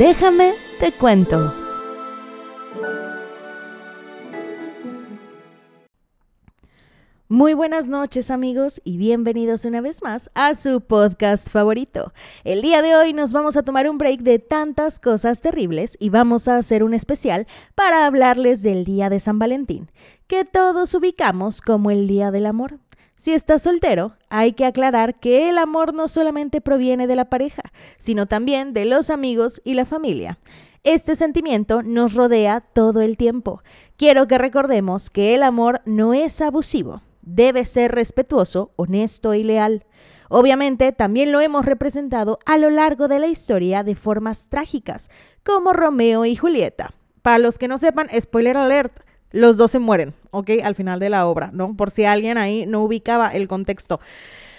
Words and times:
Déjame 0.00 0.54
te 0.78 0.92
cuento. 0.92 1.52
Muy 7.28 7.52
buenas 7.52 7.86
noches 7.86 8.30
amigos 8.30 8.80
y 8.82 8.96
bienvenidos 8.96 9.66
una 9.66 9.82
vez 9.82 10.02
más 10.02 10.30
a 10.34 10.54
su 10.54 10.80
podcast 10.80 11.50
favorito. 11.50 12.14
El 12.44 12.62
día 12.62 12.80
de 12.80 12.96
hoy 12.96 13.12
nos 13.12 13.34
vamos 13.34 13.58
a 13.58 13.62
tomar 13.62 13.90
un 13.90 13.98
break 13.98 14.20
de 14.20 14.38
tantas 14.38 15.00
cosas 15.00 15.42
terribles 15.42 15.98
y 16.00 16.08
vamos 16.08 16.48
a 16.48 16.56
hacer 16.56 16.82
un 16.82 16.94
especial 16.94 17.46
para 17.74 18.06
hablarles 18.06 18.62
del 18.62 18.86
Día 18.86 19.10
de 19.10 19.20
San 19.20 19.38
Valentín, 19.38 19.90
que 20.26 20.46
todos 20.46 20.94
ubicamos 20.94 21.60
como 21.60 21.90
el 21.90 22.06
Día 22.06 22.30
del 22.30 22.46
Amor. 22.46 22.78
Si 23.20 23.34
estás 23.34 23.60
soltero, 23.60 24.14
hay 24.30 24.54
que 24.54 24.64
aclarar 24.64 25.20
que 25.20 25.50
el 25.50 25.58
amor 25.58 25.92
no 25.92 26.08
solamente 26.08 26.62
proviene 26.62 27.06
de 27.06 27.16
la 27.16 27.26
pareja, 27.26 27.60
sino 27.98 28.24
también 28.24 28.72
de 28.72 28.86
los 28.86 29.10
amigos 29.10 29.60
y 29.62 29.74
la 29.74 29.84
familia. 29.84 30.38
Este 30.84 31.14
sentimiento 31.14 31.82
nos 31.82 32.14
rodea 32.14 32.62
todo 32.62 33.02
el 33.02 33.18
tiempo. 33.18 33.62
Quiero 33.98 34.26
que 34.26 34.38
recordemos 34.38 35.10
que 35.10 35.34
el 35.34 35.42
amor 35.42 35.82
no 35.84 36.14
es 36.14 36.40
abusivo, 36.40 37.02
debe 37.20 37.66
ser 37.66 37.92
respetuoso, 37.92 38.72
honesto 38.76 39.34
y 39.34 39.42
leal. 39.42 39.84
Obviamente 40.30 40.90
también 40.92 41.30
lo 41.30 41.42
hemos 41.42 41.66
representado 41.66 42.38
a 42.46 42.56
lo 42.56 42.70
largo 42.70 43.06
de 43.06 43.18
la 43.18 43.26
historia 43.26 43.84
de 43.84 43.96
formas 43.96 44.48
trágicas, 44.48 45.10
como 45.44 45.74
Romeo 45.74 46.24
y 46.24 46.36
Julieta. 46.36 46.94
Para 47.20 47.36
los 47.36 47.58
que 47.58 47.68
no 47.68 47.76
sepan, 47.76 48.08
spoiler 48.18 48.56
alert, 48.56 49.02
los 49.30 49.56
dos 49.56 49.70
se 49.70 49.78
mueren, 49.78 50.14
¿ok? 50.30 50.50
Al 50.64 50.74
final 50.74 51.00
de 51.00 51.10
la 51.10 51.26
obra, 51.26 51.50
¿no? 51.52 51.76
Por 51.76 51.90
si 51.90 52.04
alguien 52.04 52.38
ahí 52.38 52.66
no 52.66 52.82
ubicaba 52.82 53.28
el 53.28 53.48
contexto. 53.48 54.00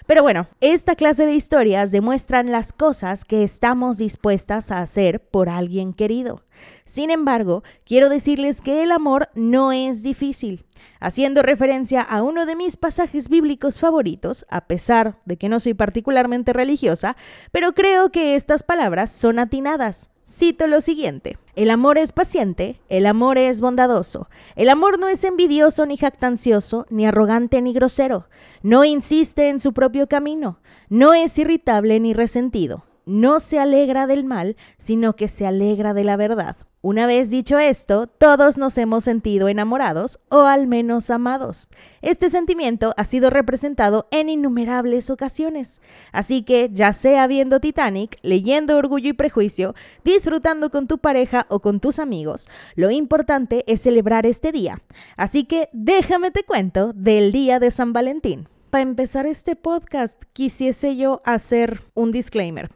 Pero 0.08 0.24
bueno, 0.24 0.48
esta 0.60 0.96
clase 0.96 1.26
de 1.26 1.34
historias 1.34 1.92
demuestran 1.92 2.52
las 2.52 2.74
cosas 2.74 3.24
que 3.24 3.44
estamos 3.44 3.98
dispuestas 3.98 4.70
a 4.70 4.80
hacer 4.80 5.22
por 5.22 5.48
alguien 5.48 5.94
querido. 5.94 6.44
Sin 6.86 7.12
embargo, 7.12 7.64
quiero 7.86 8.10
decirles 8.10 8.62
que 8.62 8.84
el 8.84 8.92
amor 8.92 9.30
no 9.36 9.72
es 9.72 10.04
difícil. 10.04 10.66
Haciendo 11.00 11.44
referencia 11.44 12.02
a 12.02 12.24
uno 12.24 12.46
de 12.46 12.56
mis 12.56 12.78
pasajes 12.78 13.30
bíblicos 13.30 13.80
favoritos, 13.80 14.46
a 14.50 14.68
pesar 14.68 15.18
de 15.26 15.38
que 15.38 15.50
no 15.50 15.60
soy 15.60 15.74
particularmente 15.74 16.54
religiosa, 16.54 17.16
pero 17.52 17.74
creo 17.74 18.12
que 18.12 18.36
estas 18.36 18.64
palabras 18.64 19.12
son 19.12 19.40
atinadas. 19.40 20.11
Cito 20.28 20.68
lo 20.68 20.82
siguiente. 20.82 21.38
El 21.56 21.70
amor 21.70 21.98
es 21.98 22.12
paciente, 22.12 22.80
el 22.88 23.06
amor 23.06 23.38
es 23.38 23.60
bondadoso, 23.60 24.30
el 24.56 24.70
amor 24.70 24.98
no 24.98 25.10
es 25.10 25.24
envidioso 25.26 25.86
ni 25.86 25.98
jactancioso, 25.98 26.86
ni 26.90 27.06
arrogante 27.06 27.62
ni 27.62 27.74
grosero, 27.74 28.30
no 28.62 28.86
insiste 28.86 29.50
en 29.50 29.60
su 29.60 29.74
propio 29.74 30.08
camino, 30.08 30.60
no 30.90 31.14
es 31.14 31.38
irritable 31.38 32.00
ni 32.00 32.14
resentido, 32.14 32.86
no 33.06 33.40
se 33.40 33.60
alegra 33.60 34.08
del 34.08 34.24
mal, 34.24 34.56
sino 34.78 35.16
que 35.16 35.28
se 35.28 35.46
alegra 35.46 35.94
de 35.94 36.04
la 36.04 36.18
verdad. 36.18 36.58
Una 36.84 37.06
vez 37.06 37.30
dicho 37.30 37.60
esto, 37.60 38.08
todos 38.08 38.58
nos 38.58 38.76
hemos 38.80 39.04
sentido 39.04 39.48
enamorados 39.50 40.20
o 40.30 40.46
al 40.46 40.66
menos 40.66 41.12
amados. 41.12 41.68
Este 42.02 42.32
sentimiento 42.32 42.96
ha 42.98 43.06
sido 43.06 43.30
representado 43.30 44.08
en 44.10 44.30
innumerables 44.30 45.12
ocasiones. 45.12 45.80
Así 46.12 46.42
que, 46.42 46.72
ya 46.74 46.94
sea 46.94 47.28
viendo 47.28 47.60
Titanic, 47.60 48.18
leyendo 48.24 48.78
Orgullo 48.78 49.10
y 49.10 49.14
Prejuicio, 49.14 49.76
disfrutando 50.04 50.72
con 50.72 50.88
tu 50.88 50.98
pareja 50.98 51.46
o 51.50 51.60
con 51.60 51.80
tus 51.80 52.00
amigos, 52.00 52.50
lo 52.74 52.90
importante 52.90 53.64
es 53.68 53.84
celebrar 53.84 54.26
este 54.26 54.52
día. 54.52 54.82
Así 55.18 55.44
que 55.44 55.70
déjame 55.74 56.32
te 56.32 56.42
cuento 56.42 56.94
del 56.94 57.32
Día 57.32 57.60
de 57.60 57.70
San 57.70 57.94
Valentín. 57.94 58.48
Para 58.72 58.82
empezar 58.82 59.28
este 59.28 59.56
podcast, 59.56 60.24
quisiese 60.34 60.96
yo 60.96 61.22
hacer 61.26 61.82
un 61.94 62.12
disclaimer 62.12 62.72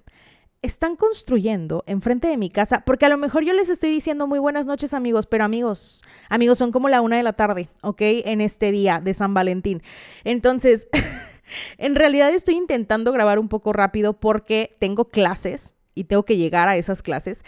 están 0.65 0.95
construyendo 0.95 1.83
enfrente 1.87 2.27
de 2.27 2.37
mi 2.37 2.49
casa, 2.49 2.83
porque 2.85 3.05
a 3.05 3.09
lo 3.09 3.17
mejor 3.17 3.45
yo 3.45 3.53
les 3.53 3.69
estoy 3.69 3.91
diciendo 3.91 4.27
muy 4.27 4.39
buenas 4.39 4.65
noches 4.65 4.93
amigos, 4.93 5.27
pero 5.27 5.43
amigos, 5.43 6.03
amigos 6.27 6.57
son 6.57 6.71
como 6.71 6.89
la 6.89 7.01
una 7.01 7.17
de 7.17 7.23
la 7.23 7.33
tarde, 7.33 7.69
¿ok? 7.81 8.01
En 8.01 8.41
este 8.41 8.71
día 8.71 8.99
de 8.99 9.13
San 9.13 9.33
Valentín. 9.33 9.81
Entonces, 10.23 10.87
en 11.77 11.95
realidad 11.95 12.31
estoy 12.31 12.55
intentando 12.55 13.11
grabar 13.11 13.39
un 13.39 13.47
poco 13.47 13.73
rápido 13.73 14.13
porque 14.13 14.75
tengo 14.79 15.05
clases 15.05 15.75
y 15.93 16.05
tengo 16.05 16.23
que 16.23 16.37
llegar 16.37 16.67
a 16.67 16.75
esas 16.75 17.01
clases. 17.01 17.43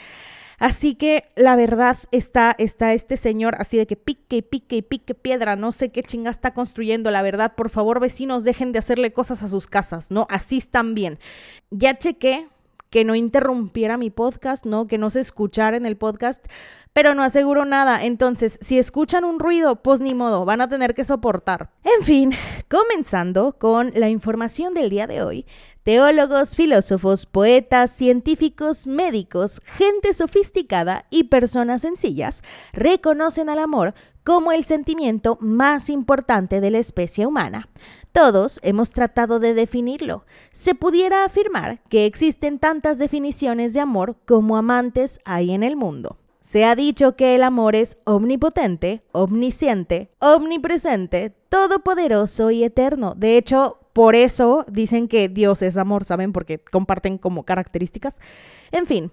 Así 0.59 0.95
que 0.95 1.25
la 1.35 1.55
verdad 1.55 1.97
está, 2.11 2.55
está 2.57 2.93
este 2.93 3.15
señor 3.15 3.55
así 3.59 3.77
de 3.77 3.85
que 3.85 3.95
pique 3.95 4.37
y 4.37 4.41
pique 4.41 4.77
y 4.77 4.81
pique 4.81 5.13
piedra, 5.13 5.55
no 5.55 5.71
sé 5.71 5.89
qué 5.89 6.01
chinga 6.01 6.31
está 6.31 6.51
construyendo, 6.51 7.11
la 7.11 7.21
verdad, 7.21 7.53
por 7.55 7.69
favor 7.69 7.99
vecinos 7.99 8.43
dejen 8.43 8.71
de 8.71 8.79
hacerle 8.79 9.13
cosas 9.13 9.43
a 9.43 9.49
sus 9.49 9.67
casas, 9.67 10.09
¿no? 10.09 10.25
Así 10.31 10.57
están 10.57 10.95
bien. 10.95 11.19
Ya 11.69 11.99
chequé, 11.99 12.47
que 12.89 13.03
no 13.03 13.15
interrumpiera 13.15 13.97
mi 13.97 14.09
podcast, 14.09 14.65
¿no? 14.65 14.87
Que 14.87 14.97
no 14.97 15.09
se 15.09 15.19
escuchara 15.19 15.77
en 15.77 15.85
el 15.85 15.97
podcast, 15.97 16.45
pero 16.93 17.13
no 17.13 17.23
aseguro 17.23 17.65
nada. 17.65 18.03
Entonces, 18.05 18.57
si 18.61 18.77
escuchan 18.77 19.23
un 19.23 19.39
ruido, 19.39 19.81
pues 19.83 20.01
ni 20.01 20.13
modo, 20.13 20.45
van 20.45 20.61
a 20.61 20.69
tener 20.69 20.93
que 20.93 21.03
soportar. 21.03 21.69
En 21.83 22.03
fin, 22.03 22.33
comenzando 22.69 23.57
con 23.57 23.91
la 23.95 24.09
información 24.09 24.73
del 24.73 24.89
día 24.89 25.07
de 25.07 25.21
hoy. 25.21 25.45
Teólogos, 25.83 26.57
filósofos, 26.57 27.25
poetas, 27.25 27.91
científicos, 27.91 28.87
médicos, 28.87 29.61
gente 29.63 30.13
sofisticada 30.13 31.05
y 31.09 31.25
personas 31.25 31.83
sencillas 31.83 32.43
reconocen 32.73 33.47
al 33.47 33.59
amor 33.59 33.93
como 34.25 34.51
el 34.51 34.65
sentimiento 34.65 35.37
más 35.39 35.89
importante 35.89 36.59
de 36.59 36.71
la 36.71 36.79
especie 36.79 37.25
humana. 37.25 37.69
Todos 38.17 38.59
hemos 38.63 38.93
tratado 38.93 39.39
de 39.39 39.53
definirlo. 39.53 40.25
Se 40.51 40.73
pudiera 40.73 41.23
afirmar 41.23 41.83
que 41.87 42.07
existen 42.07 42.57
tantas 42.57 42.97
definiciones 42.97 43.75
de 43.75 43.79
amor 43.79 44.15
como 44.25 44.57
amantes 44.57 45.19
hay 45.23 45.51
en 45.51 45.61
el 45.61 45.75
mundo. 45.75 46.17
Se 46.39 46.65
ha 46.65 46.75
dicho 46.75 47.15
que 47.15 47.35
el 47.35 47.43
amor 47.43 47.75
es 47.75 47.99
omnipotente, 48.05 49.03
omnisciente, 49.11 50.09
omnipresente, 50.17 51.35
todopoderoso 51.49 52.49
y 52.49 52.63
eterno. 52.63 53.13
De 53.15 53.37
hecho, 53.37 53.77
por 53.93 54.15
eso 54.15 54.65
dicen 54.67 55.07
que 55.07 55.29
Dios 55.29 55.61
es 55.61 55.77
amor, 55.77 56.03
¿saben? 56.03 56.33
Porque 56.33 56.57
comparten 56.57 57.19
como 57.19 57.43
características. 57.43 58.17
En 58.71 58.87
fin, 58.87 59.11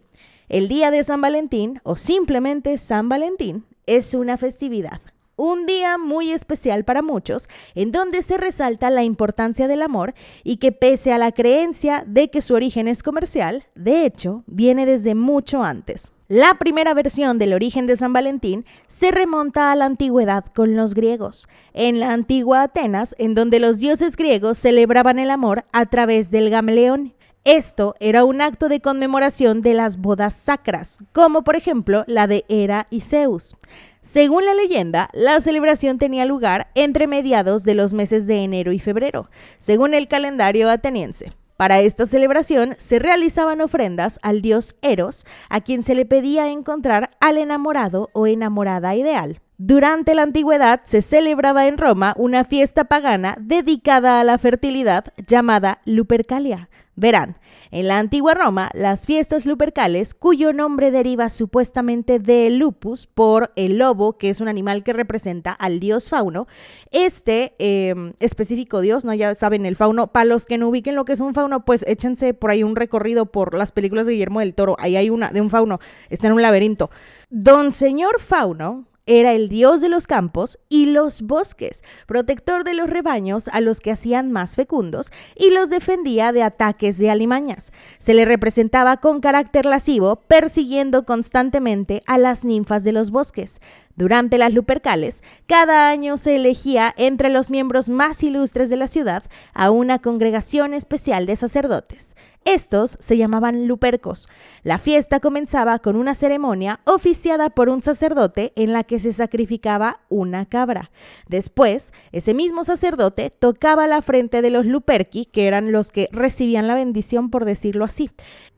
el 0.49 0.67
día 0.67 0.91
de 0.91 1.05
San 1.05 1.21
Valentín, 1.21 1.79
o 1.83 1.97
simplemente 1.97 2.79
San 2.79 3.11
Valentín, 3.11 3.67
es 3.85 4.15
una 4.15 4.39
festividad 4.39 5.03
un 5.37 5.67
día 5.67 5.99
muy 5.99 6.33
especial 6.33 6.85
para 6.85 7.03
muchos, 7.03 7.49
en 7.75 7.93
donde 7.93 8.23
se 8.23 8.37
resalta 8.37 8.91
la 8.91 9.05
importancia 9.05 9.69
del 9.69 9.83
amor 9.83 10.15
y 10.43 10.57
que 10.57 10.73
pese 10.73 11.13
a 11.13 11.19
la 11.19 11.33
creencia 11.33 12.05
de 12.07 12.31
que 12.31 12.43
su 12.43 12.55
origen 12.55 12.89
es 12.89 13.03
comercial, 13.03 13.67
de 13.75 14.05
hecho, 14.07 14.45
viene 14.47 14.87
desde 14.87 15.15
mucho 15.15 15.63
antes. 15.63 16.13
La 16.29 16.55
primera 16.55 16.95
versión 16.95 17.37
del 17.37 17.53
origen 17.53 17.87
de 17.87 17.97
San 17.97 18.15
Valentín 18.15 18.65
se 18.87 19.11
remonta 19.11 19.71
a 19.71 19.77
la 19.77 19.85
antigüedad 19.85 20.47
con 20.55 20.75
los 20.75 20.95
griegos, 20.95 21.49
en 21.75 22.01
la 22.01 22.13
antigua 22.13 22.63
Atenas, 22.63 23.15
en 23.19 23.35
donde 23.35 23.61
los 23.61 23.79
dioses 23.79 24.17
griegos 24.17 24.57
celebraban 24.57 25.19
el 25.19 25.31
amor 25.31 25.67
a 25.73 25.85
través 25.87 26.31
del 26.31 26.49
gameleón. 26.49 27.13
Esto 27.45 27.95
era 28.01 28.25
un 28.25 28.41
acto 28.41 28.71
de 28.71 28.81
conmemoración 28.81 29.61
de 29.61 29.75
las 29.75 29.99
bodas 29.99 30.35
sacras, 30.35 30.99
como 31.13 31.45
por 31.45 31.57
ejemplo 31.57 32.05
la 32.07 32.27
de 32.27 32.47
Hera 32.49 32.87
y 32.89 33.03
Zeus. 33.03 33.55
Según 34.05 34.45
la 34.45 34.53
leyenda, 34.53 35.09
la 35.15 35.41
celebración 35.41 35.97
tenía 35.97 36.27
lugar 36.27 36.69
entre 36.75 37.07
mediados 37.07 37.65
de 37.65 37.75
los 37.75 37.95
meses 37.95 38.27
de 38.27 38.45
enero 38.45 38.71
y 38.73 38.79
febrero, 38.79 39.31
según 39.57 39.95
el 39.95 40.09
calendario 40.09 40.69
ateniense. 40.69 41.33
Para 41.57 41.81
esta 41.81 42.05
celebración 42.05 42.75
se 42.77 42.99
realizaban 42.99 43.63
ofrendas 43.63 44.21
al 44.21 44.43
dios 44.43 44.77
Eros, 44.83 45.25
a 45.49 45.63
quien 45.63 45.83
se 45.83 45.95
le 45.95 46.05
pedía 46.05 46.51
encontrar 46.51 47.13
al 47.19 47.39
enamorado 47.39 48.11
o 48.13 48.27
enamorada 48.27 48.95
ideal. 48.95 49.41
Durante 49.57 50.15
la 50.15 50.25
antigüedad 50.25 50.83
se 50.85 51.01
celebraba 51.01 51.67
en 51.67 51.79
Roma 51.79 52.13
una 52.19 52.45
fiesta 52.45 52.85
pagana 52.85 53.39
dedicada 53.41 54.21
a 54.21 54.25
la 54.25 54.37
fertilidad 54.37 55.15
llamada 55.27 55.81
Lupercalia, 55.87 56.69
Verán, 56.97 57.39
en 57.73 57.89
la 57.89 57.99
antigua 57.99 58.35
Roma, 58.35 58.71
las 58.73 59.07
fiestas 59.07 59.47
lupercales, 59.47 60.15
cuyo 60.15 60.53
nombre 60.53 60.93
deriva 60.93 61.29
supuestamente 61.29 62.21
de 62.21 62.51
lupus 62.51 63.09
por 63.09 63.51
el 63.57 63.79
lobo, 63.79 64.17
que 64.17 64.29
es 64.29 64.41
un 64.41 64.47
animal 64.47 64.85
que 64.85 64.93
representa 64.93 65.51
al 65.51 65.81
dios 65.81 66.09
fauno, 66.09 66.47
este 66.93 67.55
em, 67.59 68.13
específico 68.21 68.81
dios, 68.81 69.05
¿no? 69.05 69.13
Ya 69.13 69.35
saben, 69.35 69.67
el 69.67 69.75
fauno, 69.75 70.13
para 70.13 70.25
los 70.25 70.47
que 70.47 70.57
no 70.57 70.69
ubiquen 70.69 70.95
lo 70.95 71.05
que 71.05 71.15
es 71.15 71.21
un 71.21 71.35
fauno, 71.35 71.65
pues 71.65 71.85
échense 71.89 72.33
por 72.33 72.51
ahí 72.51 72.63
un 72.63 72.77
recorrido 72.77 73.27
por 73.27 73.55
las 73.55 73.73
películas 73.73 74.07
de 74.07 74.13
Guillermo 74.13 74.39
del 74.39 74.55
Toro, 74.55 74.77
ahí 74.79 74.95
hay 74.95 75.11
una 75.11 75.31
de 75.31 75.41
un 75.41 75.51
fauno, 75.51 75.81
está 76.11 76.29
en 76.29 76.35
un 76.35 76.43
laberinto. 76.43 76.91
Don 77.29 77.73
Señor 77.73 78.21
Fauno 78.21 78.87
era 79.07 79.33
el 79.33 79.49
dios 79.49 79.81
de 79.81 79.89
los 79.89 80.07
campos 80.07 80.59
y 80.69 80.87
los 80.87 81.23
bosques, 81.23 81.83
protector 82.07 82.65
de 82.65 82.75
los 82.75 82.89
rebaños 82.89 83.49
a 83.49 83.61
los 83.61 83.81
que 83.81 83.91
hacían 83.91 84.33
más 84.33 84.57
fecundos 84.57 85.13
y 85.37 85.51
los 85.51 85.69
defendía 85.69 86.33
de 86.33 86.43
ataques 86.43 86.99
de 86.99 87.11
alimañas. 87.11 87.73
Se 87.99 88.15
le 88.15 88.25
representaba 88.25 88.97
con 88.99 89.21
carácter 89.21 89.67
lascivo, 89.67 90.17
persiguiendo 90.17 91.05
constantemente 91.05 92.01
a 92.07 92.17
las 92.17 92.45
ninfas 92.45 92.83
de 92.85 92.93
los 92.93 93.11
bosques. 93.11 93.61
Durante 93.97 94.39
las 94.39 94.53
Lupercales, 94.53 95.23
cada 95.47 95.89
año 95.89 96.17
se 96.17 96.37
elegía 96.37 96.93
entre 96.97 97.29
los 97.29 97.51
miembros 97.51 97.89
más 97.89 98.23
ilustres 98.23 98.69
de 98.69 98.77
la 98.77 98.89
ciudad 98.89 99.23
a 99.53 99.71
una 99.71 100.01
congregación 100.01 100.75
especial 100.75 101.27
de 101.27 101.37
sacerdotes. 101.37 102.17
Estos 102.45 102.99
se 103.01 103.17
llamaban 103.17 103.67
lupercos. 103.67 104.29
La 104.65 104.79
fiesta 104.79 105.19
comenzaba 105.19 105.79
con 105.79 105.97
una 105.97 106.15
ceremonia 106.15 106.81
oficiada 106.85 107.49
por 107.49 107.71
un 107.71 107.83
sacerdote 107.83 108.53
en 108.55 108.75
la 108.75 108.85
que 108.85 109.01
se 109.01 109.15
sacrificaba 109.15 110.01
una 110.11 110.45
cabra. 110.45 110.91
Después, 111.27 111.95
ese 112.13 112.35
mismo 112.35 112.63
sacerdote 112.65 113.31
tocaba 113.31 113.87
la 113.87 114.03
frente 114.03 114.43
de 114.43 114.51
los 114.51 114.67
luperki, 114.67 115.25
que 115.25 115.47
eran 115.47 115.73
los 115.73 115.91
que 115.91 116.11
recibían 116.13 116.67
la 116.67 116.75
bendición, 116.75 117.31
por 117.31 117.47
decirlo 117.47 117.85
así. 117.85 118.11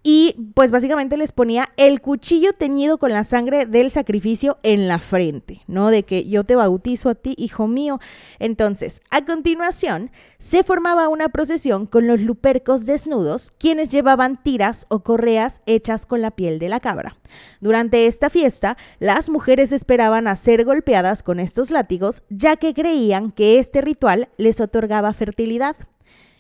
Y 0.08 0.36
pues 0.54 0.70
básicamente 0.70 1.16
les 1.16 1.32
ponía 1.32 1.70
el 1.76 2.00
cuchillo 2.00 2.52
teñido 2.52 2.96
con 2.96 3.12
la 3.12 3.24
sangre 3.24 3.66
del 3.66 3.90
sacrificio 3.90 4.56
en 4.62 4.86
la 4.86 5.00
frente, 5.00 5.62
¿no? 5.66 5.90
De 5.90 6.04
que 6.04 6.28
yo 6.28 6.44
te 6.44 6.54
bautizo 6.54 7.08
a 7.08 7.16
ti, 7.16 7.34
hijo 7.36 7.66
mío. 7.66 7.98
Entonces, 8.38 9.02
a 9.10 9.24
continuación, 9.24 10.12
se 10.38 10.62
formaba 10.62 11.08
una 11.08 11.30
procesión 11.30 11.86
con 11.86 12.06
los 12.06 12.20
lupercos 12.20 12.86
desnudos, 12.86 13.50
quienes 13.50 13.88
llevaban 13.88 14.40
tiras 14.40 14.86
o 14.90 15.00
correas 15.00 15.60
hechas 15.66 16.06
con 16.06 16.22
la 16.22 16.30
piel 16.30 16.60
de 16.60 16.68
la 16.68 16.78
cabra. 16.78 17.16
Durante 17.60 18.06
esta 18.06 18.30
fiesta, 18.30 18.76
las 19.00 19.28
mujeres 19.28 19.72
esperaban 19.72 20.28
a 20.28 20.36
ser 20.36 20.64
golpeadas 20.64 21.24
con 21.24 21.40
estos 21.40 21.72
látigos, 21.72 22.22
ya 22.28 22.54
que 22.54 22.74
creían 22.74 23.32
que 23.32 23.58
este 23.58 23.80
ritual 23.80 24.28
les 24.36 24.60
otorgaba 24.60 25.12
fertilidad. 25.12 25.74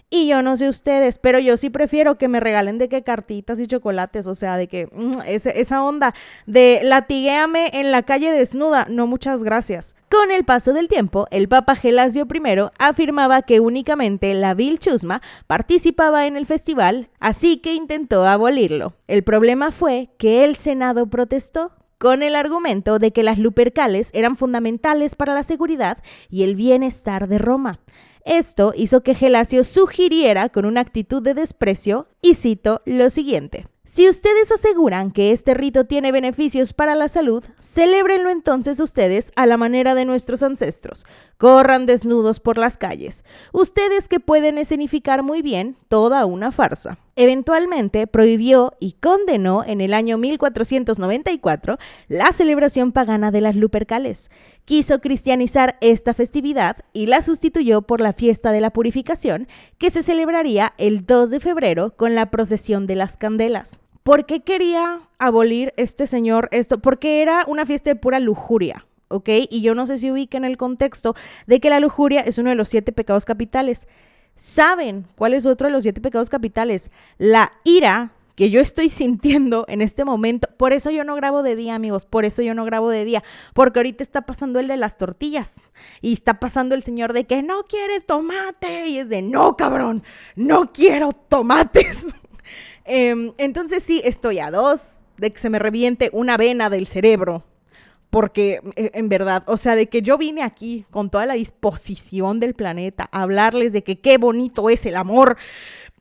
Y 0.08 0.28
yo 0.28 0.40
no 0.40 0.56
sé 0.56 0.68
ustedes, 0.68 1.18
pero 1.18 1.40
yo 1.40 1.56
sí 1.56 1.68
prefiero 1.68 2.16
que 2.16 2.28
me 2.28 2.38
regalen 2.38 2.78
de 2.78 2.88
que 2.88 3.02
cartitas 3.02 3.58
y 3.58 3.66
chocolates, 3.66 4.28
o 4.28 4.36
sea, 4.36 4.56
de 4.56 4.68
que 4.68 4.86
mm, 4.92 5.22
esa 5.26 5.82
onda 5.82 6.14
de 6.46 6.80
latiguéame 6.84 7.70
en 7.72 7.90
la 7.90 8.04
calle 8.04 8.30
desnuda, 8.30 8.86
no 8.88 9.08
muchas 9.08 9.42
gracias. 9.42 9.96
Con 10.08 10.30
el 10.30 10.44
paso 10.44 10.72
del 10.72 10.86
tiempo, 10.86 11.26
el 11.32 11.48
Papa 11.48 11.74
Gelasio 11.74 12.28
I 12.32 12.70
afirmaba 12.78 13.42
que 13.42 13.58
únicamente 13.58 14.32
la 14.34 14.54
vil 14.54 14.78
chusma 14.78 15.22
participaba 15.48 16.28
en 16.28 16.36
el 16.36 16.46
festival, 16.46 17.08
así 17.18 17.56
que 17.56 17.74
intentó 17.74 18.24
abolirlo. 18.26 18.94
El 19.08 19.24
problema 19.24 19.72
fue 19.72 20.10
que 20.18 20.44
el 20.44 20.54
Senado 20.54 21.08
protestó 21.08 21.72
con 21.98 22.22
el 22.22 22.36
argumento 22.36 23.00
de 23.00 23.12
que 23.12 23.24
las 23.24 23.38
lupercales 23.38 24.10
eran 24.14 24.36
fundamentales 24.36 25.16
para 25.16 25.34
la 25.34 25.42
seguridad 25.42 25.98
y 26.30 26.44
el 26.44 26.54
bienestar 26.54 27.26
de 27.26 27.38
Roma. 27.38 27.80
Esto 28.26 28.72
hizo 28.76 29.04
que 29.04 29.14
Gelasio 29.14 29.62
sugiriera 29.62 30.48
con 30.48 30.66
una 30.66 30.80
actitud 30.80 31.22
de 31.22 31.32
desprecio, 31.32 32.08
y 32.20 32.34
cito 32.34 32.82
lo 32.84 33.08
siguiente. 33.08 33.68
Si 33.84 34.08
ustedes 34.08 34.50
aseguran 34.50 35.12
que 35.12 35.30
este 35.30 35.54
rito 35.54 35.84
tiene 35.84 36.10
beneficios 36.10 36.72
para 36.72 36.96
la 36.96 37.06
salud, 37.06 37.44
celébrenlo 37.60 38.30
entonces 38.30 38.80
ustedes 38.80 39.30
a 39.36 39.46
la 39.46 39.56
manera 39.56 39.94
de 39.94 40.04
nuestros 40.04 40.42
ancestros. 40.42 41.06
Corran 41.38 41.86
desnudos 41.86 42.40
por 42.40 42.58
las 42.58 42.78
calles. 42.78 43.24
Ustedes 43.52 44.08
que 44.08 44.18
pueden 44.18 44.58
escenificar 44.58 45.22
muy 45.22 45.40
bien 45.40 45.76
toda 45.86 46.26
una 46.26 46.50
farsa. 46.50 46.98
Eventualmente 47.14 48.08
prohibió 48.08 48.74
y 48.80 48.94
condenó 48.94 49.62
en 49.64 49.80
el 49.80 49.94
año 49.94 50.18
1494 50.18 51.78
la 52.08 52.32
celebración 52.32 52.90
pagana 52.90 53.30
de 53.30 53.40
las 53.40 53.54
Lupercales. 53.54 54.32
Quiso 54.66 55.00
cristianizar 55.00 55.78
esta 55.80 56.12
festividad 56.12 56.78
y 56.92 57.06
la 57.06 57.22
sustituyó 57.22 57.82
por 57.82 58.00
la 58.00 58.12
fiesta 58.12 58.52
de 58.52 58.60
la 58.60 58.70
purificación, 58.70 59.48
que 59.78 59.90
se 59.90 60.02
celebraría 60.02 60.74
el 60.76 61.06
2 61.06 61.30
de 61.30 61.40
febrero 61.40 61.96
con 61.96 62.14
la 62.14 62.30
procesión 62.30 62.86
de 62.86 62.96
las 62.96 63.16
candelas. 63.16 63.78
¿Por 64.02 64.26
qué 64.26 64.40
quería 64.40 65.00
abolir 65.18 65.72
este 65.76 66.06
señor 66.06 66.48
esto? 66.52 66.80
Porque 66.80 67.22
era 67.22 67.44
una 67.46 67.64
fiesta 67.64 67.90
de 67.90 67.96
pura 67.96 68.20
lujuria. 68.20 68.86
¿ok? 69.08 69.28
Y 69.48 69.62
yo 69.62 69.74
no 69.74 69.86
sé 69.86 69.98
si 69.98 70.10
ubiquen 70.10 70.44
el 70.44 70.56
contexto 70.56 71.14
de 71.46 71.60
que 71.60 71.70
la 71.70 71.80
lujuria 71.80 72.20
es 72.20 72.38
uno 72.38 72.50
de 72.50 72.56
los 72.56 72.68
siete 72.68 72.90
pecados 72.92 73.24
capitales 73.24 73.86
saben 74.36 75.06
cuál 75.16 75.34
es 75.34 75.46
otro 75.46 75.66
de 75.66 75.72
los 75.72 75.82
siete 75.82 76.00
pecados 76.00 76.30
capitales. 76.30 76.90
La 77.18 77.52
ira 77.64 78.12
que 78.36 78.50
yo 78.50 78.60
estoy 78.60 78.90
sintiendo 78.90 79.64
en 79.66 79.80
este 79.82 80.04
momento. 80.04 80.48
Por 80.56 80.72
eso 80.72 80.90
yo 80.90 81.02
no 81.04 81.16
grabo 81.16 81.42
de 81.42 81.56
día, 81.56 81.74
amigos. 81.74 82.04
Por 82.04 82.24
eso 82.24 82.42
yo 82.42 82.54
no 82.54 82.64
grabo 82.64 82.90
de 82.90 83.04
día. 83.04 83.24
Porque 83.54 83.80
ahorita 83.80 84.04
está 84.04 84.22
pasando 84.22 84.60
el 84.60 84.68
de 84.68 84.76
las 84.76 84.98
tortillas. 84.98 85.50
Y 86.02 86.12
está 86.12 86.38
pasando 86.38 86.74
el 86.74 86.82
señor 86.82 87.14
de 87.14 87.24
que 87.24 87.42
no 87.42 87.64
quiere 87.64 88.00
tomate. 88.00 88.88
Y 88.88 88.98
es 88.98 89.08
de 89.08 89.22
no, 89.22 89.56
cabrón. 89.56 90.04
No 90.36 90.72
quiero 90.72 91.12
tomates. 91.12 92.06
Em, 92.88 93.32
entonces 93.36 93.82
sí, 93.82 94.00
estoy 94.04 94.38
a 94.38 94.48
dos 94.48 95.00
de 95.16 95.32
que 95.32 95.40
se 95.40 95.50
me 95.50 95.58
reviente 95.58 96.08
una 96.12 96.36
vena 96.36 96.70
del 96.70 96.86
cerebro 96.86 97.42
porque 98.10 98.60
eh, 98.76 98.92
en 98.94 99.08
verdad, 99.08 99.42
o 99.46 99.56
sea, 99.56 99.74
de 99.76 99.88
que 99.88 100.02
yo 100.02 100.16
vine 100.16 100.42
aquí 100.42 100.86
con 100.90 101.10
toda 101.10 101.26
la 101.26 101.34
disposición 101.34 102.40
del 102.40 102.54
planeta 102.54 103.08
a 103.12 103.22
hablarles 103.22 103.72
de 103.72 103.82
que 103.82 104.00
qué 104.00 104.18
bonito 104.18 104.70
es 104.70 104.86
el 104.86 104.96
amor. 104.96 105.36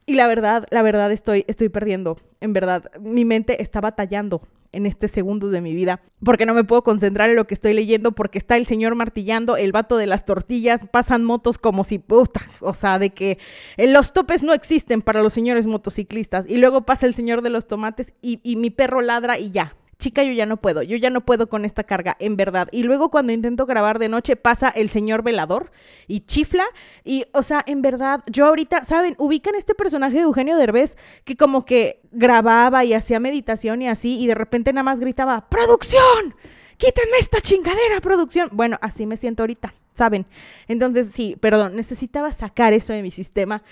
Y 0.06 0.16
la 0.16 0.28
verdad, 0.28 0.66
la 0.70 0.82
verdad 0.84 1.12
estoy, 1.12 1.46
estoy 1.48 1.70
perdiendo, 1.70 2.18
en 2.40 2.54
verdad, 2.54 2.92
mi 3.02 3.26
mente 3.26 3.62
está 3.64 3.82
batallando 3.82 4.42
en 4.72 4.86
este 4.86 5.08
segundo 5.08 5.50
de 5.50 5.62
mi 5.62 5.74
vida, 5.74 6.02
porque 6.24 6.46
no 6.46 6.54
me 6.54 6.66
puedo 6.66 6.84
concentrar 6.84 7.30
en 7.30 7.38
lo 7.38 7.48
que 7.48 7.54
estoy 7.54 7.74
leyendo, 7.74 8.12
porque 8.12 8.38
está 8.38 8.58
el 8.58 8.66
señor 8.66 8.94
martillando, 8.96 9.56
el 9.56 9.72
vato 9.72 9.98
de 9.98 10.06
las 10.06 10.26
tortillas, 10.26 10.86
pasan 10.92 11.24
motos 11.24 11.58
como 11.58 11.86
si, 11.86 11.98
puta, 11.98 12.42
o 12.60 12.74
sea, 12.74 13.00
de 13.00 13.12
que 13.12 13.40
los 13.78 14.14
topes 14.14 14.44
no 14.44 14.54
existen 14.54 15.02
para 15.02 15.24
los 15.24 15.34
señores 15.34 15.66
motociclistas, 15.66 16.46
y 16.48 16.58
luego 16.58 16.82
pasa 16.82 17.08
el 17.08 17.16
señor 17.16 17.42
de 17.42 17.50
los 17.50 17.68
tomates 17.68 18.14
y, 18.22 18.42
y 18.44 18.58
mi 18.58 18.70
perro 18.70 19.02
ladra 19.02 19.40
y 19.40 19.52
ya, 19.52 19.76
chica, 19.98 20.24
yo 20.24 20.32
ya 20.32 20.46
no 20.46 20.58
puedo, 20.58 20.84
yo 20.84 20.98
ya 20.98 21.10
no 21.10 21.22
puedo 21.22 21.48
con 21.48 21.66
esta 21.66 21.84
carga, 21.84 22.16
en 22.20 22.38
verdad. 22.38 22.68
Y 22.72 22.84
luego 22.84 23.10
cuando 23.10 23.34
intento 23.34 23.66
grabar 23.66 24.00
de 24.00 24.10
noche 24.10 24.36
pasa 24.36 24.70
el 24.70 24.90
señor 24.90 25.24
velador 25.24 25.72
y 26.08 26.22
chifla. 26.22 26.66
Y, 27.04 27.26
o 27.34 27.44
sea, 27.44 27.64
en 27.66 27.82
verdad, 27.82 28.22
yo 28.28 28.46
ahorita, 28.46 28.84
¿saben? 28.84 29.16
Ubican 29.18 29.56
este 29.56 29.76
personaje 29.76 30.18
de 30.18 30.24
Eugenio 30.24 30.58
Derbez 30.58 30.98
que 31.24 31.36
como 31.36 31.66
que 31.66 32.02
grababa 32.12 32.86
y 32.86 32.94
hacía 32.94 33.20
meditación 33.20 33.82
y 33.82 33.88
así, 33.88 34.20
y 34.20 34.28
de 34.28 34.36
repente 34.36 34.74
nada 34.74 34.84
más 34.84 35.00
gritaba, 35.00 35.50
¡Producción! 35.50 36.36
¡Quítenme 36.78 37.18
esta 37.20 37.40
chingadera, 37.40 38.02
producción! 38.02 38.50
Bueno, 38.52 38.78
así 38.82 39.06
me 39.06 39.18
siento 39.18 39.44
ahorita, 39.44 39.76
¿saben? 39.94 40.26
Entonces, 40.68 41.12
sí, 41.12 41.38
perdón, 41.40 41.76
necesitaba 41.76 42.34
sacar 42.34 42.74
eso 42.74 42.92
de 42.92 43.02
mi 43.02 43.12
sistema. 43.12 43.64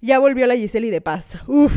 Ya 0.00 0.18
volvió 0.18 0.46
la 0.48 0.56
Giseli 0.56 0.90
de 0.90 1.00
paz. 1.00 1.38
Uf. 1.46 1.72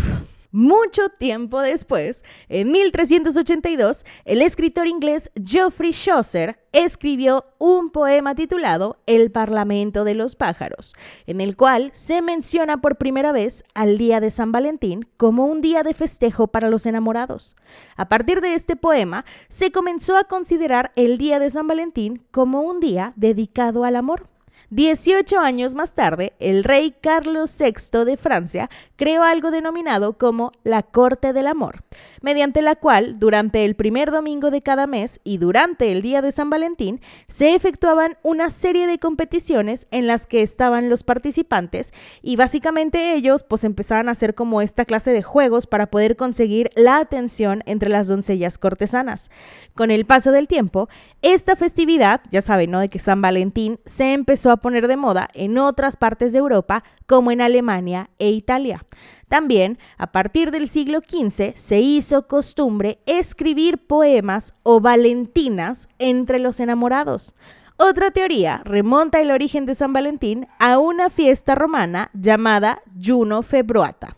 Mucho 0.56 1.10
tiempo 1.10 1.60
después, 1.60 2.24
en 2.48 2.72
1382, 2.72 4.06
el 4.24 4.42
escritor 4.42 4.88
inglés 4.88 5.30
Geoffrey 5.36 5.92
Chaucer 5.92 6.58
escribió 6.72 7.44
un 7.58 7.90
poema 7.90 8.36
titulado 8.36 9.02
El 9.06 9.34
Parlamento 9.34 10.06
de 10.06 10.14
los 10.14 10.38
Pájaros, 10.38 10.96
en 11.28 11.42
el 11.42 11.58
cual 11.58 11.90
se 11.94 12.22
menciona 12.22 12.78
por 12.78 12.96
primera 12.96 13.34
vez 13.34 13.66
al 13.74 13.98
día 13.98 14.22
de 14.22 14.32
San 14.32 14.54
Valentín 14.54 15.10
como 15.18 15.46
un 15.46 15.60
día 15.60 15.84
de 15.84 15.94
festejo 15.94 16.48
para 16.48 16.70
los 16.70 16.86
enamorados. 16.86 17.58
A 17.98 18.08
partir 18.08 18.40
de 18.40 18.54
este 18.54 18.78
poema, 18.78 19.26
se 19.50 19.74
comenzó 19.74 20.16
a 20.16 20.24
considerar 20.24 20.94
el 20.96 21.18
día 21.18 21.40
de 21.40 21.50
San 21.50 21.68
Valentín 21.68 22.24
como 22.32 22.62
un 22.62 22.80
día 22.80 23.12
dedicado 23.18 23.84
al 23.84 23.98
amor. 23.98 24.30
18 24.70 25.40
años 25.40 25.76
más 25.76 25.94
tarde, 25.94 26.34
el 26.40 26.64
rey 26.64 26.96
Carlos 27.02 27.56
VI 27.60 28.06
de 28.06 28.18
Francia 28.18 28.70
creó 28.96 29.24
algo 29.24 29.52
denominado 29.52 30.18
como 30.18 30.52
la 30.64 30.84
Corte 30.84 31.34
del 31.34 31.48
Amor, 31.48 31.84
mediante 32.26 32.64
la 32.64 32.76
cual, 32.76 33.20
durante 33.20 33.66
el 33.66 33.76
primer 33.76 34.10
domingo 34.10 34.50
de 34.50 34.64
cada 34.64 34.88
mes 34.88 35.20
y 35.24 35.38
durante 35.38 35.92
el 35.92 36.02
día 36.02 36.24
de 36.24 36.32
San 36.32 36.50
Valentín, 36.50 37.00
se 37.28 37.54
efectuaban 37.54 38.18
una 38.24 38.50
serie 38.50 38.88
de 38.88 38.98
competiciones 38.98 39.86
en 39.92 40.08
las 40.08 40.26
que 40.26 40.42
estaban 40.42 40.90
los 40.90 41.04
participantes 41.04 41.94
y 42.24 42.36
básicamente 42.36 43.14
ellos 43.14 43.44
pues 43.48 43.64
empezaban 43.64 44.10
a 44.10 44.14
hacer 44.14 44.34
como 44.34 44.64
esta 44.64 44.86
clase 44.86 45.12
de 45.12 45.22
juegos 45.22 45.68
para 45.68 45.92
poder 45.92 46.16
conseguir 46.16 46.72
la 46.74 46.98
atención 46.98 47.62
entre 47.68 47.90
las 47.90 48.08
doncellas 48.08 48.58
cortesanas. 48.58 49.30
Con 49.76 49.92
el 49.92 50.06
paso 50.06 50.32
del 50.32 50.48
tiempo, 50.48 50.90
esta 51.22 51.56
festividad, 51.56 52.22
ya 52.32 52.42
saben, 52.42 52.72
¿no? 52.72 52.80
De 52.80 52.90
que 52.90 52.98
San 52.98 53.22
Valentín 53.22 53.80
se 53.86 54.14
empezó 54.14 54.50
a 54.50 54.58
poner 54.58 54.88
de 54.88 54.98
moda 54.98 55.28
en 55.36 55.60
otras 55.60 55.96
partes 55.96 56.34
de 56.34 56.40
Europa, 56.40 56.84
como 57.06 57.30
en 57.32 57.42
Alemania 57.42 58.10
e 58.18 58.32
Italia. 58.32 58.84
También, 59.28 59.80
a 59.98 60.12
partir 60.12 60.52
del 60.52 60.70
siglo 60.70 61.00
XV, 61.00 61.54
se 61.56 61.80
hizo 61.80 62.28
costumbre 62.28 63.00
escribir 63.06 63.80
poemas 63.80 64.54
o 64.64 64.80
valentinas 64.80 65.90
entre 66.00 66.40
los 66.40 66.60
enamorados. 66.60 67.34
Otra 67.78 68.12
teoría 68.12 68.62
remonta 68.64 69.20
el 69.20 69.32
origen 69.32 69.66
de 69.66 69.76
San 69.76 69.92
Valentín 69.92 70.48
a 70.60 70.78
una 70.78 71.10
fiesta 71.10 71.56
romana 71.56 72.10
llamada 72.14 72.82
Juno 73.04 73.42
Februata. 73.42 74.18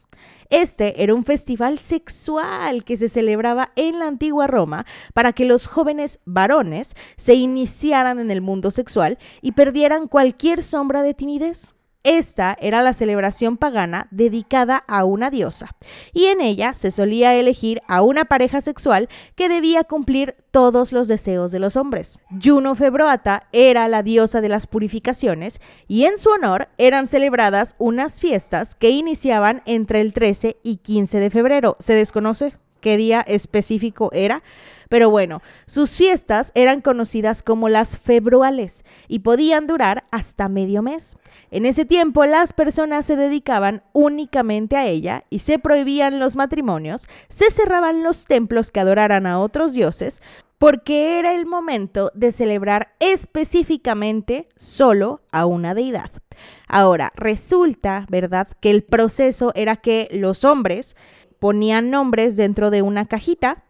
Este 0.49 1.03
era 1.03 1.13
un 1.13 1.23
festival 1.23 1.79
sexual 1.79 2.83
que 2.85 2.95
se 2.95 3.09
celebraba 3.09 3.71
en 3.75 3.99
la 3.99 4.07
antigua 4.07 4.47
Roma 4.47 4.85
para 5.13 5.33
que 5.33 5.45
los 5.45 5.67
jóvenes 5.67 6.19
varones 6.25 6.95
se 7.17 7.33
iniciaran 7.33 8.19
en 8.19 8.31
el 8.31 8.41
mundo 8.41 8.71
sexual 8.71 9.17
y 9.41 9.53
perdieran 9.53 10.07
cualquier 10.07 10.63
sombra 10.63 11.01
de 11.01 11.13
timidez. 11.13 11.73
Esta 12.03 12.55
era 12.61 12.83
la 12.83 12.93
celebración 12.93 13.57
pagana 13.57 14.07
dedicada 14.11 14.77
a 14.87 15.03
una 15.03 15.29
diosa, 15.29 15.75
y 16.13 16.25
en 16.25 16.39
ella 16.39 16.73
se 16.73 16.91
solía 16.91 17.35
elegir 17.35 17.81
a 17.87 18.01
una 18.01 18.25
pareja 18.25 18.61
sexual 18.61 19.09
que 19.35 19.49
debía 19.49 19.83
cumplir 19.83 20.35
todos 20.51 20.93
los 20.93 21.07
deseos 21.07 21.51
de 21.51 21.59
los 21.59 21.75
hombres. 21.75 22.17
Juno 22.41 22.75
Febroata 22.75 23.47
era 23.51 23.87
la 23.87 24.03
diosa 24.03 24.39
de 24.39 24.49
las 24.49 24.67
purificaciones, 24.67 25.59
y 25.87 26.05
en 26.05 26.17
su 26.17 26.29
honor 26.29 26.69
eran 26.77 27.07
celebradas 27.07 27.75
unas 27.77 28.21
fiestas 28.21 28.75
que 28.75 28.89
iniciaban 28.89 29.61
entre 29.65 30.01
el 30.01 30.13
13 30.13 30.57
y 30.63 30.77
15 30.77 31.19
de 31.19 31.29
febrero. 31.29 31.75
Se 31.79 31.93
desconoce 31.93 32.55
qué 32.79 32.95
día 32.95 33.21
específico 33.21 34.09
era, 34.13 34.43
pero 34.89 35.09
bueno, 35.09 35.41
sus 35.65 35.97
fiestas 35.97 36.51
eran 36.55 36.81
conocidas 36.81 37.43
como 37.43 37.69
las 37.69 37.97
februales 37.97 38.85
y 39.07 39.19
podían 39.19 39.67
durar 39.67 40.05
hasta 40.11 40.49
medio 40.49 40.81
mes. 40.81 41.17
En 41.51 41.65
ese 41.65 41.85
tiempo 41.85 42.25
las 42.25 42.53
personas 42.53 43.05
se 43.05 43.15
dedicaban 43.15 43.83
únicamente 43.93 44.75
a 44.75 44.85
ella 44.85 45.25
y 45.29 45.39
se 45.39 45.59
prohibían 45.59 46.19
los 46.19 46.35
matrimonios, 46.35 47.07
se 47.29 47.51
cerraban 47.51 48.03
los 48.03 48.25
templos 48.25 48.71
que 48.71 48.79
adoraran 48.79 49.25
a 49.25 49.39
otros 49.39 49.73
dioses, 49.73 50.21
porque 50.57 51.19
era 51.19 51.35
el 51.35 51.45
momento 51.45 52.11
de 52.15 52.31
celebrar 52.31 52.95
específicamente 52.99 54.49
solo 54.55 55.21
a 55.31 55.45
una 55.45 55.73
deidad. 55.73 56.11
Ahora, 56.67 57.11
resulta, 57.15 58.05
¿verdad?, 58.09 58.47
que 58.59 58.71
el 58.71 58.83
proceso 58.83 59.51
era 59.55 59.75
que 59.75 60.07
los 60.11 60.43
hombres 60.43 60.95
ponían 61.39 61.91
nombres 61.91 62.35
dentro 62.37 62.71
de 62.71 62.81
una 62.81 63.05
cajita 63.05 63.63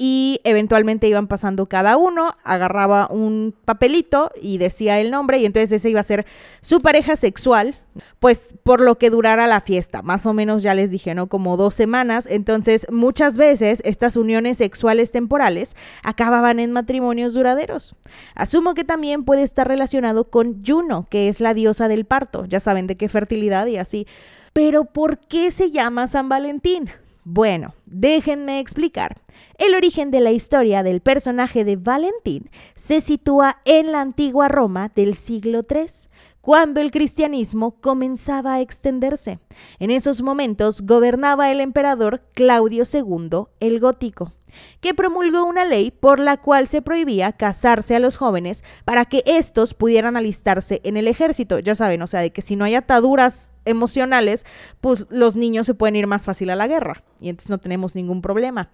y 0.00 0.40
eventualmente 0.44 1.08
iban 1.08 1.26
pasando 1.26 1.66
cada 1.66 1.96
uno, 1.96 2.36
agarraba 2.44 3.08
un 3.10 3.52
papelito 3.64 4.30
y 4.40 4.58
decía 4.58 5.00
el 5.00 5.10
nombre 5.10 5.38
y 5.38 5.44
entonces 5.44 5.72
ese 5.72 5.90
iba 5.90 5.98
a 5.98 6.04
ser 6.04 6.24
su 6.60 6.80
pareja 6.80 7.16
sexual, 7.16 7.80
pues 8.20 8.54
por 8.62 8.80
lo 8.80 8.96
que 8.96 9.10
durara 9.10 9.48
la 9.48 9.60
fiesta, 9.60 10.02
más 10.02 10.24
o 10.24 10.32
menos 10.32 10.62
ya 10.62 10.72
les 10.74 10.92
dije, 10.92 11.16
¿no? 11.16 11.26
Como 11.26 11.56
dos 11.56 11.74
semanas, 11.74 12.28
entonces 12.30 12.86
muchas 12.92 13.36
veces 13.36 13.82
estas 13.84 14.16
uniones 14.16 14.58
sexuales 14.58 15.10
temporales 15.10 15.74
acababan 16.04 16.60
en 16.60 16.70
matrimonios 16.70 17.34
duraderos. 17.34 17.96
Asumo 18.36 18.74
que 18.74 18.84
también 18.84 19.24
puede 19.24 19.42
estar 19.42 19.66
relacionado 19.66 20.30
con 20.30 20.62
Juno, 20.64 21.08
que 21.10 21.28
es 21.28 21.40
la 21.40 21.54
diosa 21.54 21.88
del 21.88 22.04
parto, 22.04 22.44
ya 22.44 22.60
saben 22.60 22.86
de 22.86 22.96
qué 22.96 23.08
fertilidad 23.08 23.66
y 23.66 23.78
así. 23.78 24.06
Pero 24.52 24.84
¿por 24.84 25.18
qué 25.18 25.50
se 25.50 25.72
llama 25.72 26.06
San 26.06 26.28
Valentín? 26.28 26.88
Bueno, 27.30 27.74
déjenme 27.84 28.58
explicar. 28.58 29.20
El 29.58 29.74
origen 29.74 30.10
de 30.10 30.20
la 30.20 30.30
historia 30.30 30.82
del 30.82 31.02
personaje 31.02 31.62
de 31.62 31.76
Valentín 31.76 32.48
se 32.74 33.02
sitúa 33.02 33.58
en 33.66 33.92
la 33.92 34.00
antigua 34.00 34.48
Roma 34.48 34.90
del 34.94 35.14
siglo 35.14 35.60
III, 35.60 36.08
cuando 36.40 36.80
el 36.80 36.90
cristianismo 36.90 37.72
comenzaba 37.82 38.54
a 38.54 38.60
extenderse. 38.62 39.40
En 39.78 39.90
esos 39.90 40.22
momentos 40.22 40.80
gobernaba 40.80 41.52
el 41.52 41.60
emperador 41.60 42.22
Claudio 42.32 42.84
II 42.90 43.42
el 43.60 43.78
Gótico 43.78 44.32
que 44.80 44.94
promulgó 44.94 45.44
una 45.44 45.64
ley 45.64 45.90
por 45.90 46.18
la 46.20 46.36
cual 46.36 46.68
se 46.68 46.82
prohibía 46.82 47.32
casarse 47.32 47.96
a 47.96 48.00
los 48.00 48.16
jóvenes 48.16 48.64
para 48.84 49.04
que 49.04 49.22
éstos 49.26 49.74
pudieran 49.74 50.16
alistarse 50.16 50.80
en 50.84 50.96
el 50.96 51.08
ejército. 51.08 51.58
Ya 51.58 51.74
saben, 51.74 52.02
o 52.02 52.06
sea, 52.06 52.20
de 52.20 52.30
que 52.30 52.42
si 52.42 52.56
no 52.56 52.64
hay 52.64 52.74
ataduras 52.74 53.52
emocionales, 53.64 54.46
pues 54.80 55.06
los 55.10 55.36
niños 55.36 55.66
se 55.66 55.74
pueden 55.74 55.96
ir 55.96 56.06
más 56.06 56.24
fácil 56.24 56.50
a 56.50 56.56
la 56.56 56.66
guerra 56.66 57.02
y 57.20 57.28
entonces 57.28 57.50
no 57.50 57.58
tenemos 57.58 57.94
ningún 57.94 58.22
problema. 58.22 58.70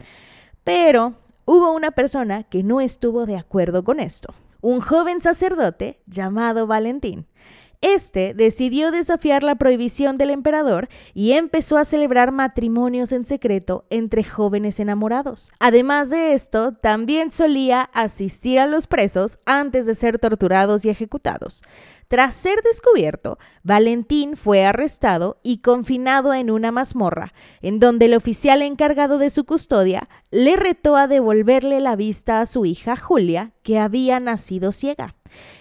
Pero 0.65 1.15
hubo 1.45 1.73
una 1.73 1.91
persona 1.91 2.45
que 2.45 2.63
no 2.63 2.81
estuvo 2.81 3.27
de 3.27 3.37
acuerdo 3.37 3.85
con 3.85 4.01
esto. 4.01 4.35
Un 4.61 4.81
joven 4.81 5.21
sacerdote 5.21 6.01
llamado 6.07 6.67
Valentín 6.67 7.27
este 7.85 8.33
decidió 8.33 8.91
desafiar 8.91 9.43
la 9.43 9.57
prohibición 9.57 10.17
del 10.17 10.31
emperador 10.31 10.89
y 11.13 11.33
empezó 11.33 11.77
a 11.77 11.85
celebrar 11.85 12.33
matrimonios 12.33 13.13
en 13.13 13.27
secreto 13.27 13.85
entre 13.91 14.25
jóvenes 14.25 14.81
enamorados. 14.81 15.53
Además 15.61 16.09
de 16.09 16.33
esto, 16.33 16.73
también 16.73 17.31
solía 17.31 17.83
asistir 17.93 18.59
a 18.59 18.67
los 18.67 18.87
presos 18.87 19.39
antes 19.45 19.85
de 19.85 19.95
ser 19.95 20.19
torturados 20.19 20.87
y 20.87 20.89
ejecutados. 20.89 21.63
Tras 22.09 22.35
ser 22.35 22.63
descubierto, 22.63 23.39
Valentín 23.63 24.37
fue 24.37 24.65
arrestado 24.65 25.39
y 25.43 25.59
confinado 25.59 26.33
en 26.33 26.51
una 26.51 26.71
mazmorra, 26.71 27.33
en 27.61 27.81
donde 27.81 28.07
el 28.07 28.15
oficial 28.15 28.63
encargado 28.63 29.19
de 29.19 29.31
su 29.31 29.45
custodia 29.45 30.09
le 30.31 30.57
retó 30.57 30.97
a 30.97 31.07
devolverle 31.07 31.81
la 31.81 31.97
vista 31.97 32.41
a 32.41 32.47
su 32.47 32.67
hija 32.67 32.97
Julia, 32.97 33.53
que 33.63 33.79
había 33.79 34.21
nacido 34.21 34.73
ciega. 34.73 35.17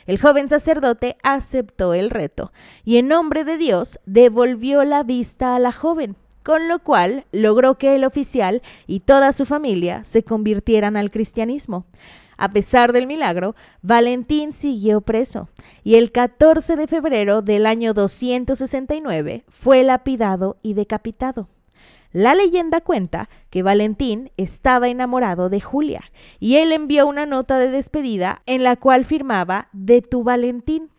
El 0.06 0.20
joven 0.20 0.50
sacerdote 0.50 1.18
aceptó 1.24 1.94
el 1.94 2.10
reto 2.10 2.52
y 2.84 2.98
en 2.98 3.08
nombre 3.08 3.44
de 3.44 3.58
Dios 3.58 4.00
devolvió 4.06 4.84
la 4.84 5.04
vista 5.04 5.56
a 5.56 5.60
la 5.60 5.72
joven, 5.72 6.16
con 6.44 6.68
lo 6.68 6.80
cual 6.80 7.26
logró 7.32 7.78
que 7.78 7.96
el 7.96 8.04
oficial 8.04 8.62
y 8.88 9.00
toda 9.02 9.34
su 9.34 9.46
familia 9.46 10.04
se 10.04 10.24
convirtieran 10.24 10.98
al 10.98 11.12
cristianismo. 11.12 11.86
A 12.38 12.52
pesar 12.52 12.94
del 12.94 13.08
milagro, 13.08 13.56
Valentín 13.82 14.54
siguió 14.54 15.02
preso 15.02 15.50
y 15.84 15.96
el 15.96 16.12
14 16.12 16.76
de 16.76 16.88
febrero 16.88 17.42
del 17.42 17.66
año 17.66 17.94
269 17.94 19.46
fue 19.48 19.84
lapidado 19.84 20.58
y 20.62 20.74
decapitado. 20.74 21.48
La 22.14 22.36
leyenda 22.36 22.80
cuenta 22.80 23.28
que 23.50 23.64
Valentín 23.64 24.32
estaba 24.38 24.88
enamorado 24.88 25.50
de 25.50 25.60
Julia 25.60 26.04
y 26.40 26.58
él 26.58 26.72
envió 26.72 27.08
una 27.08 27.26
nota 27.26 27.58
de 27.58 27.72
despedida 27.72 28.44
en 28.46 28.64
la 28.64 28.76
cual 28.76 29.04
firmaba 29.04 29.68
de 29.74 30.04
tu 30.04 30.24
Valentín. 30.24 30.92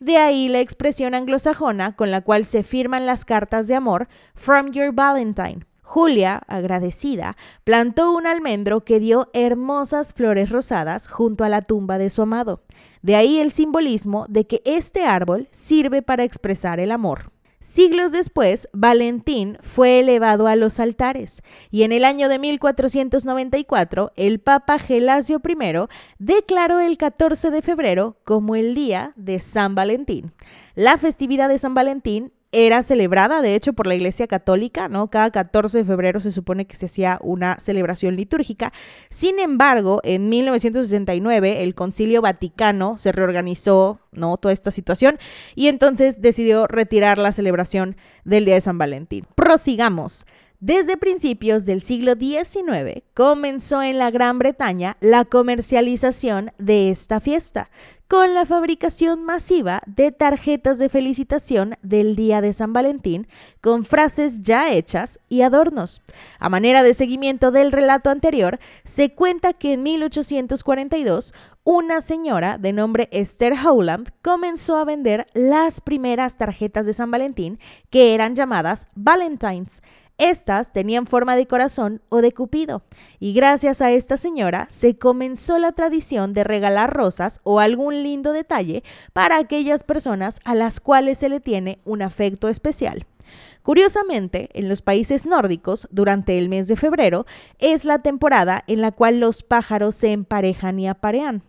De 0.00 0.16
ahí 0.16 0.48
la 0.48 0.60
expresión 0.60 1.14
anglosajona 1.14 1.94
con 1.94 2.10
la 2.10 2.22
cual 2.22 2.46
se 2.46 2.62
firman 2.62 3.04
las 3.04 3.26
cartas 3.26 3.68
de 3.68 3.74
amor 3.74 4.08
From 4.34 4.70
Your 4.70 4.94
Valentine. 4.94 5.66
Julia, 5.82 6.40
agradecida, 6.46 7.36
plantó 7.64 8.10
un 8.12 8.26
almendro 8.26 8.82
que 8.82 8.98
dio 8.98 9.28
hermosas 9.34 10.14
flores 10.14 10.48
rosadas 10.48 11.06
junto 11.06 11.44
a 11.44 11.50
la 11.50 11.60
tumba 11.60 11.98
de 11.98 12.08
su 12.08 12.22
amado. 12.22 12.62
De 13.02 13.14
ahí 13.14 13.40
el 13.40 13.52
simbolismo 13.52 14.24
de 14.30 14.46
que 14.46 14.62
este 14.64 15.04
árbol 15.04 15.48
sirve 15.50 16.00
para 16.00 16.24
expresar 16.24 16.80
el 16.80 16.92
amor. 16.92 17.30
Siglos 17.62 18.10
después, 18.10 18.68
Valentín 18.72 19.56
fue 19.62 20.00
elevado 20.00 20.48
a 20.48 20.56
los 20.56 20.80
altares 20.80 21.44
y 21.70 21.84
en 21.84 21.92
el 21.92 22.04
año 22.04 22.28
de 22.28 22.40
1494 22.40 24.10
el 24.16 24.40
Papa 24.40 24.80
Gelasio 24.80 25.40
I 25.48 25.86
declaró 26.18 26.80
el 26.80 26.98
14 26.98 27.52
de 27.52 27.62
febrero 27.62 28.16
como 28.24 28.56
el 28.56 28.74
día 28.74 29.12
de 29.14 29.38
San 29.38 29.76
Valentín. 29.76 30.32
La 30.74 30.98
festividad 30.98 31.48
de 31.48 31.58
San 31.58 31.72
Valentín 31.72 32.32
era 32.52 32.82
celebrada, 32.82 33.40
de 33.40 33.54
hecho, 33.54 33.72
por 33.72 33.86
la 33.86 33.94
Iglesia 33.94 34.26
Católica, 34.26 34.88
¿no? 34.88 35.08
Cada 35.10 35.30
14 35.30 35.78
de 35.78 35.84
febrero 35.84 36.20
se 36.20 36.30
supone 36.30 36.66
que 36.66 36.76
se 36.76 36.86
hacía 36.86 37.18
una 37.22 37.56
celebración 37.58 38.14
litúrgica. 38.14 38.72
Sin 39.08 39.38
embargo, 39.38 40.00
en 40.04 40.28
1969 40.28 41.62
el 41.62 41.74
Concilio 41.74 42.20
Vaticano 42.20 42.98
se 42.98 43.10
reorganizó, 43.10 44.00
¿no? 44.12 44.36
Toda 44.36 44.52
esta 44.52 44.70
situación 44.70 45.18
y 45.54 45.68
entonces 45.68 46.20
decidió 46.20 46.66
retirar 46.66 47.16
la 47.16 47.32
celebración 47.32 47.96
del 48.24 48.44
Día 48.44 48.54
de 48.56 48.60
San 48.60 48.78
Valentín. 48.78 49.26
Prosigamos. 49.34 50.26
Desde 50.64 50.96
principios 50.96 51.66
del 51.66 51.82
siglo 51.82 52.12
XIX 52.14 53.02
comenzó 53.14 53.82
en 53.82 53.98
la 53.98 54.12
Gran 54.12 54.38
Bretaña 54.38 54.96
la 55.00 55.24
comercialización 55.24 56.52
de 56.56 56.90
esta 56.90 57.18
fiesta, 57.18 57.68
con 58.06 58.32
la 58.32 58.46
fabricación 58.46 59.24
masiva 59.24 59.82
de 59.86 60.12
tarjetas 60.12 60.78
de 60.78 60.88
felicitación 60.88 61.74
del 61.82 62.14
Día 62.14 62.40
de 62.40 62.52
San 62.52 62.72
Valentín 62.72 63.26
con 63.60 63.84
frases 63.84 64.42
ya 64.42 64.70
hechas 64.70 65.18
y 65.28 65.42
adornos. 65.42 66.00
A 66.38 66.48
manera 66.48 66.84
de 66.84 66.94
seguimiento 66.94 67.50
del 67.50 67.72
relato 67.72 68.10
anterior, 68.10 68.60
se 68.84 69.12
cuenta 69.12 69.54
que 69.54 69.72
en 69.72 69.82
1842 69.82 71.34
una 71.64 72.00
señora 72.00 72.56
de 72.58 72.72
nombre 72.72 73.08
Esther 73.10 73.54
Howland 73.54 74.10
comenzó 74.22 74.76
a 74.76 74.84
vender 74.84 75.26
las 75.32 75.80
primeras 75.80 76.36
tarjetas 76.36 76.86
de 76.86 76.92
San 76.92 77.10
Valentín 77.10 77.58
que 77.90 78.14
eran 78.14 78.36
llamadas 78.36 78.86
Valentines 78.94 79.82
estas 80.30 80.72
tenían 80.72 81.06
forma 81.06 81.36
de 81.36 81.46
corazón 81.46 82.00
o 82.08 82.20
de 82.22 82.32
cupido, 82.32 82.82
y 83.18 83.32
gracias 83.32 83.82
a 83.82 83.90
esta 83.90 84.16
señora 84.16 84.66
se 84.68 84.96
comenzó 84.96 85.58
la 85.58 85.72
tradición 85.72 86.32
de 86.32 86.44
regalar 86.44 86.92
rosas 86.92 87.40
o 87.42 87.60
algún 87.60 88.02
lindo 88.02 88.32
detalle 88.32 88.82
para 89.12 89.38
aquellas 89.38 89.84
personas 89.84 90.40
a 90.44 90.54
las 90.54 90.80
cuales 90.80 91.18
se 91.18 91.28
le 91.28 91.40
tiene 91.40 91.78
un 91.84 92.02
afecto 92.02 92.48
especial. 92.48 93.06
Curiosamente, 93.62 94.48
en 94.54 94.68
los 94.68 94.82
países 94.82 95.24
nórdicos, 95.24 95.86
durante 95.90 96.36
el 96.38 96.48
mes 96.48 96.66
de 96.66 96.76
febrero, 96.76 97.26
es 97.58 97.84
la 97.84 98.00
temporada 98.00 98.64
en 98.66 98.80
la 98.80 98.90
cual 98.90 99.20
los 99.20 99.42
pájaros 99.42 99.94
se 99.94 100.10
emparejan 100.10 100.80
y 100.80 100.88
aparean. 100.88 101.42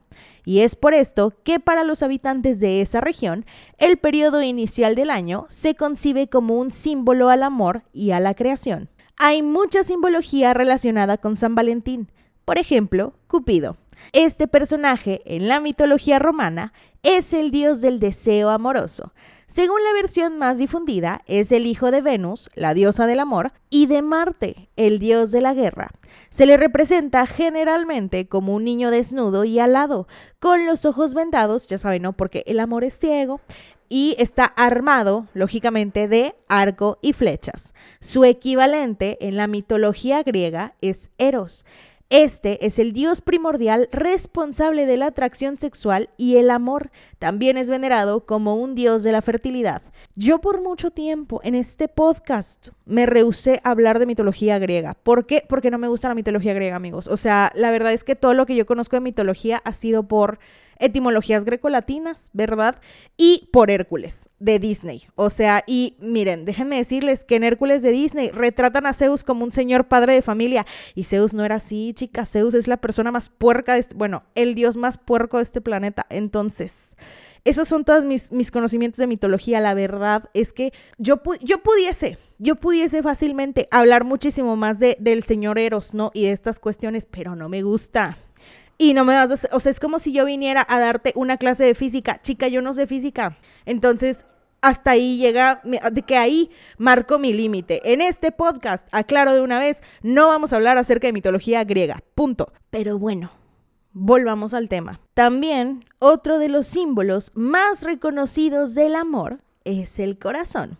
Y 0.45 0.59
es 0.59 0.75
por 0.75 0.93
esto 0.93 1.33
que 1.43 1.59
para 1.59 1.83
los 1.83 2.03
habitantes 2.03 2.59
de 2.59 2.81
esa 2.81 3.01
región, 3.01 3.45
el 3.77 3.97
periodo 3.97 4.41
inicial 4.41 4.95
del 4.95 5.09
año 5.09 5.45
se 5.49 5.75
concibe 5.75 6.27
como 6.27 6.59
un 6.59 6.71
símbolo 6.71 7.29
al 7.29 7.43
amor 7.43 7.83
y 7.93 8.11
a 8.11 8.19
la 8.19 8.33
creación. 8.33 8.89
Hay 9.17 9.41
mucha 9.41 9.83
simbología 9.83 10.53
relacionada 10.53 11.17
con 11.17 11.37
San 11.37 11.55
Valentín. 11.55 12.11
Por 12.45 12.57
ejemplo, 12.57 13.13
Cupido. 13.27 13.77
Este 14.11 14.47
personaje 14.47 15.21
en 15.25 15.47
la 15.47 15.59
mitología 15.59 16.19
romana 16.19 16.73
es 17.03 17.33
el 17.33 17.51
dios 17.51 17.81
del 17.81 17.99
deseo 17.99 18.49
amoroso. 18.49 19.13
Según 19.53 19.83
la 19.83 19.93
versión 19.93 20.39
más 20.39 20.57
difundida, 20.57 21.21
es 21.27 21.51
el 21.51 21.67
hijo 21.67 21.91
de 21.91 22.01
Venus, 22.01 22.49
la 22.55 22.73
diosa 22.73 23.05
del 23.05 23.19
amor, 23.19 23.51
y 23.69 23.85
de 23.85 24.01
Marte, 24.01 24.71
el 24.77 24.97
dios 24.97 25.29
de 25.29 25.41
la 25.41 25.53
guerra. 25.53 25.91
Se 26.31 26.47
le 26.47 26.57
representa 26.57 27.27
generalmente 27.27 28.27
como 28.27 28.55
un 28.55 28.63
niño 28.63 28.89
desnudo 28.89 29.43
y 29.43 29.59
alado, 29.59 30.07
con 30.39 30.65
los 30.65 30.85
ojos 30.85 31.13
vendados, 31.13 31.67
ya 31.67 31.77
saben, 31.77 32.01
¿no? 32.01 32.13
Porque 32.13 32.43
el 32.47 32.59
amor 32.59 32.83
es 32.83 32.97
ciego, 32.97 33.41
y 33.89 34.15
está 34.17 34.45
armado, 34.45 35.27
lógicamente, 35.35 36.07
de 36.07 36.33
arco 36.49 36.97
y 37.03 37.13
flechas. 37.13 37.75
Su 37.99 38.25
equivalente 38.25 39.19
en 39.21 39.37
la 39.37 39.45
mitología 39.45 40.23
griega 40.23 40.73
es 40.81 41.11
Eros. 41.19 41.63
Este 42.13 42.63
es 42.67 42.77
el 42.77 42.93
dios 42.93 43.21
primordial 43.21 43.89
responsable 43.91 44.85
de 44.85 44.97
la 44.97 45.07
atracción 45.07 45.57
sexual 45.57 46.11
y 46.15 46.37
el 46.37 46.51
amor. 46.51 46.91
También 47.17 47.57
es 47.57 47.71
venerado 47.71 48.27
como 48.27 48.55
un 48.55 48.75
dios 48.75 49.01
de 49.01 49.11
la 49.11 49.23
fertilidad. 49.23 49.81
Yo 50.15 50.39
por 50.39 50.61
mucho 50.61 50.91
tiempo 50.91 51.41
en 51.43 51.55
este 51.55 51.87
podcast 51.87 52.67
me 52.85 53.07
rehusé 53.07 53.61
a 53.63 53.71
hablar 53.71 53.97
de 53.97 54.05
mitología 54.05 54.59
griega. 54.59 54.93
¿Por 54.93 55.25
qué? 55.25 55.43
Porque 55.49 55.71
no 55.71 55.79
me 55.79 55.87
gusta 55.87 56.07
la 56.07 56.13
mitología 56.13 56.53
griega, 56.53 56.75
amigos. 56.75 57.07
O 57.07 57.17
sea, 57.17 57.51
la 57.55 57.71
verdad 57.71 57.93
es 57.93 58.03
que 58.03 58.15
todo 58.15 58.35
lo 58.35 58.45
que 58.45 58.55
yo 58.55 58.67
conozco 58.67 58.95
de 58.95 58.99
mitología 58.99 59.59
ha 59.65 59.73
sido 59.73 60.07
por 60.07 60.37
etimologías 60.79 61.45
grecolatinas, 61.45 62.29
¿verdad? 62.33 62.79
Y 63.17 63.49
por 63.51 63.71
Hércules, 63.71 64.29
de 64.39 64.59
Disney. 64.59 65.03
O 65.15 65.29
sea, 65.29 65.63
y 65.67 65.97
miren, 65.99 66.45
déjenme 66.45 66.77
decirles 66.77 67.25
que 67.25 67.35
en 67.35 67.43
Hércules 67.43 67.81
de 67.81 67.91
Disney 67.91 68.29
retratan 68.29 68.85
a 68.85 68.93
Zeus 68.93 69.23
como 69.23 69.43
un 69.43 69.51
señor 69.51 69.87
padre 69.87 70.13
de 70.13 70.21
familia. 70.21 70.65
Y 70.95 71.05
Zeus 71.05 71.33
no 71.33 71.45
era 71.45 71.55
así, 71.55 71.93
chicas. 71.93 72.31
Zeus 72.31 72.53
es 72.53 72.67
la 72.67 72.77
persona 72.77 73.11
más 73.11 73.29
puerca 73.29 73.73
de 73.73 73.79
este, 73.79 73.95
bueno, 73.95 74.23
el 74.35 74.55
dios 74.55 74.77
más 74.77 74.97
puerco 74.97 75.37
de 75.37 75.43
este 75.43 75.61
planeta. 75.61 76.05
Entonces... 76.09 76.95
Esos 77.45 77.67
son 77.67 77.83
todos 77.83 78.05
mis, 78.05 78.31
mis, 78.31 78.51
conocimientos 78.51 78.99
de 78.99 79.07
mitología. 79.07 79.59
La 79.59 79.73
verdad 79.73 80.29
es 80.33 80.53
que 80.53 80.71
yo, 80.97 81.21
yo 81.41 81.61
pudiese, 81.61 82.17
yo 82.37 82.55
pudiese 82.55 83.03
fácilmente 83.03 83.67
hablar 83.69 84.05
muchísimo 84.05 84.55
más 84.55 84.79
de, 84.79 84.95
del 84.99 85.23
señor 85.23 85.59
Eros, 85.59 85.93
¿no? 85.93 86.11
Y 86.13 86.23
de 86.23 86.31
estas 86.31 86.59
cuestiones, 86.59 87.05
pero 87.05 87.35
no 87.35 87.49
me 87.49 87.61
gusta 87.61 88.17
y 88.77 88.93
no 88.93 89.05
me 89.05 89.15
vas 89.15 89.31
a 89.31 89.55
o 89.55 89.59
sea, 89.59 89.71
es 89.71 89.79
como 89.79 89.99
si 89.99 90.11
yo 90.11 90.25
viniera 90.25 90.65
a 90.67 90.79
darte 90.79 91.13
una 91.15 91.37
clase 91.37 91.65
de 91.65 91.75
física, 91.75 92.21
chica, 92.21 92.47
yo 92.47 92.61
no 92.61 92.73
sé 92.73 92.87
física. 92.87 93.37
Entonces, 93.65 94.25
hasta 94.61 94.91
ahí 94.91 95.17
llega, 95.17 95.61
de 95.63 96.01
que 96.03 96.17
ahí 96.17 96.49
marco 96.77 97.19
mi 97.19 97.33
límite. 97.33 97.81
En 97.93 98.01
este 98.01 98.31
podcast, 98.31 98.87
aclaro 98.91 99.33
de 99.33 99.41
una 99.41 99.59
vez, 99.59 99.83
no 100.01 100.27
vamos 100.27 100.53
a 100.53 100.55
hablar 100.55 100.77
acerca 100.77 101.07
de 101.07 101.13
mitología 101.13 101.63
griega, 101.65 102.01
punto. 102.15 102.51
Pero 102.69 102.97
bueno, 102.97 103.29
volvamos 103.91 104.53
al 104.53 104.69
tema. 104.69 105.01
También, 105.13 105.83
otro 105.99 106.39
de 106.39 106.47
los 106.47 106.65
símbolos 106.65 107.31
más 107.35 107.83
reconocidos 107.83 108.73
del 108.73 108.95
amor 108.95 109.39
es 109.65 109.99
el 109.99 110.17
corazón. 110.17 110.77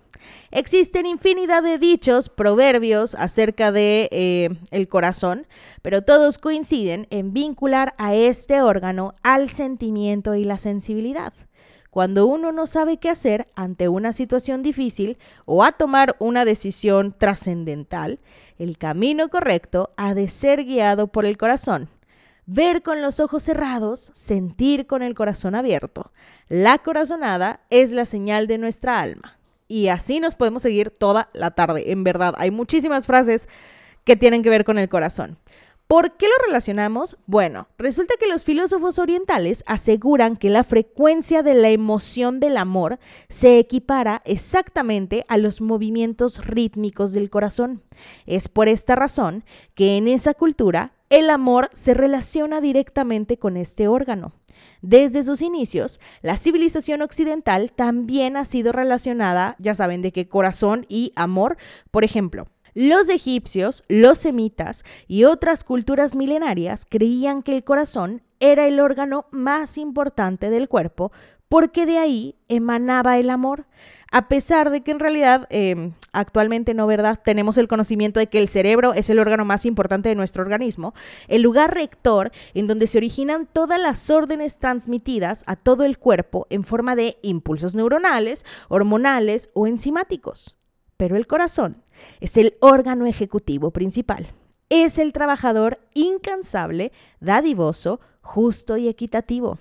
Existen 0.51 1.05
infinidad 1.05 1.63
de 1.63 1.77
dichos, 1.77 2.29
proverbios 2.29 3.15
acerca 3.15 3.71
de 3.71 4.09
eh, 4.11 4.49
el 4.71 4.87
corazón, 4.87 5.47
pero 5.81 6.01
todos 6.01 6.37
coinciden 6.37 7.07
en 7.09 7.33
vincular 7.33 7.93
a 7.97 8.15
este 8.15 8.61
órgano 8.61 9.15
al 9.23 9.49
sentimiento 9.49 10.35
y 10.35 10.43
la 10.43 10.57
sensibilidad. 10.57 11.33
Cuando 11.93 12.25
uno 12.25 12.51
no 12.51 12.65
sabe 12.65 12.97
qué 12.97 13.11
hacer 13.11 13.47
ante 13.53 13.87
una 13.87 14.13
situación 14.13 14.63
difícil 14.63 15.19
o 15.45 15.63
a 15.63 15.73
tomar 15.73 16.15
una 16.17 16.43
decisión 16.43 17.15
trascendental, 17.15 18.19
el 18.57 18.79
camino 18.79 19.29
correcto 19.29 19.93
ha 19.95 20.15
de 20.15 20.27
ser 20.27 20.65
guiado 20.65 21.11
por 21.11 21.27
el 21.27 21.37
corazón. 21.37 21.89
Ver 22.47 22.81
con 22.81 23.03
los 23.03 23.19
ojos 23.19 23.43
cerrados, 23.43 24.09
sentir 24.15 24.87
con 24.87 25.03
el 25.03 25.13
corazón 25.13 25.53
abierto. 25.53 26.11
La 26.49 26.79
corazonada 26.79 27.61
es 27.69 27.91
la 27.91 28.07
señal 28.07 28.47
de 28.47 28.57
nuestra 28.57 28.99
alma. 28.99 29.37
Y 29.73 29.87
así 29.87 30.19
nos 30.19 30.35
podemos 30.35 30.61
seguir 30.61 30.91
toda 30.91 31.31
la 31.33 31.49
tarde. 31.49 31.91
En 31.91 32.03
verdad, 32.03 32.35
hay 32.37 32.51
muchísimas 32.51 33.07
frases 33.07 33.49
que 34.03 34.15
tienen 34.15 34.43
que 34.43 34.51
ver 34.51 34.65
con 34.65 34.77
el 34.77 34.87
corazón. 34.87 35.39
¿Por 35.87 36.15
qué 36.15 36.27
lo 36.27 36.45
relacionamos? 36.45 37.17
Bueno, 37.25 37.67
resulta 37.79 38.13
que 38.19 38.27
los 38.27 38.43
filósofos 38.43 38.99
orientales 38.99 39.63
aseguran 39.65 40.37
que 40.37 40.51
la 40.51 40.63
frecuencia 40.63 41.41
de 41.41 41.55
la 41.55 41.69
emoción 41.69 42.39
del 42.39 42.57
amor 42.57 42.99
se 43.29 43.57
equipara 43.57 44.21
exactamente 44.25 45.25
a 45.27 45.37
los 45.37 45.59
movimientos 45.59 46.45
rítmicos 46.45 47.11
del 47.11 47.31
corazón. 47.31 47.81
Es 48.27 48.49
por 48.49 48.67
esta 48.67 48.93
razón 48.93 49.43
que 49.73 49.97
en 49.97 50.07
esa 50.07 50.35
cultura 50.35 50.93
el 51.09 51.31
amor 51.31 51.71
se 51.73 51.95
relaciona 51.95 52.61
directamente 52.61 53.39
con 53.39 53.57
este 53.57 53.87
órgano. 53.87 54.33
Desde 54.83 55.23
sus 55.23 55.41
inicios, 55.41 56.01
la 56.21 56.35
civilización 56.35 57.01
occidental 57.01 57.71
también 57.71 58.35
ha 58.35 58.43
sido 58.43 58.73
relacionada, 58.73 59.55
ya 59.57 59.75
saben, 59.75 60.01
de 60.01 60.11
qué 60.11 60.27
corazón 60.27 60.85
y 60.89 61.13
amor. 61.15 61.55
Por 61.89 62.03
ejemplo, 62.03 62.47
los 62.73 63.07
egipcios, 63.07 63.83
los 63.87 64.17
semitas 64.17 64.83
y 65.07 65.23
otras 65.23 65.63
culturas 65.63 66.17
milenarias 66.17 66.85
creían 66.85 67.43
que 67.43 67.53
el 67.53 67.63
corazón 67.63 68.23
era 68.41 68.67
el 68.67 68.81
órgano 68.81 69.25
más 69.31 69.77
importante 69.77 70.49
del 70.49 70.67
cuerpo 70.67 71.13
porque 71.47 71.85
de 71.85 71.99
ahí 71.99 72.35
emanaba 72.49 73.17
el 73.19 73.29
amor 73.29 73.67
a 74.13 74.27
pesar 74.27 74.69
de 74.69 74.81
que 74.81 74.91
en 74.91 74.99
realidad 74.99 75.47
em, 75.49 75.93
actualmente 76.11 76.75
no, 76.75 76.85
¿verdad? 76.85 77.19
Tenemos 77.25 77.57
el 77.57 77.67
conocimiento 77.67 78.19
de 78.19 78.27
que 78.27 78.37
el 78.37 78.47
cerebro 78.47 78.93
es 78.93 79.09
el 79.09 79.17
órgano 79.17 79.43
más 79.43 79.65
importante 79.65 80.07
de 80.07 80.13
nuestro 80.13 80.43
organismo, 80.43 80.93
el 81.27 81.41
lugar 81.41 81.73
rector 81.73 82.31
en 82.53 82.67
donde 82.67 82.85
se 82.85 82.99
originan 82.99 83.49
todas 83.51 83.81
las 83.81 84.11
órdenes 84.11 84.59
transmitidas 84.59 85.43
a 85.47 85.55
todo 85.55 85.83
el 85.83 85.97
cuerpo 85.97 86.45
en 86.51 86.63
forma 86.63 86.95
de 86.95 87.17
impulsos 87.23 87.73
neuronales, 87.73 88.45
hormonales 88.69 89.49
o 89.55 89.65
enzimáticos. 89.65 90.57
Pero 90.95 91.17
el 91.17 91.25
corazón 91.25 91.83
es 92.21 92.37
el 92.37 92.55
órgano 92.61 93.07
ejecutivo 93.07 93.71
principal. 93.71 94.31
Es 94.69 94.99
el 94.99 95.11
trabajador 95.11 95.79
incansable, 95.95 96.91
dadivoso, 97.19 97.99
justo 98.23 98.77
y 98.77 98.87
equitativo. 98.87 99.59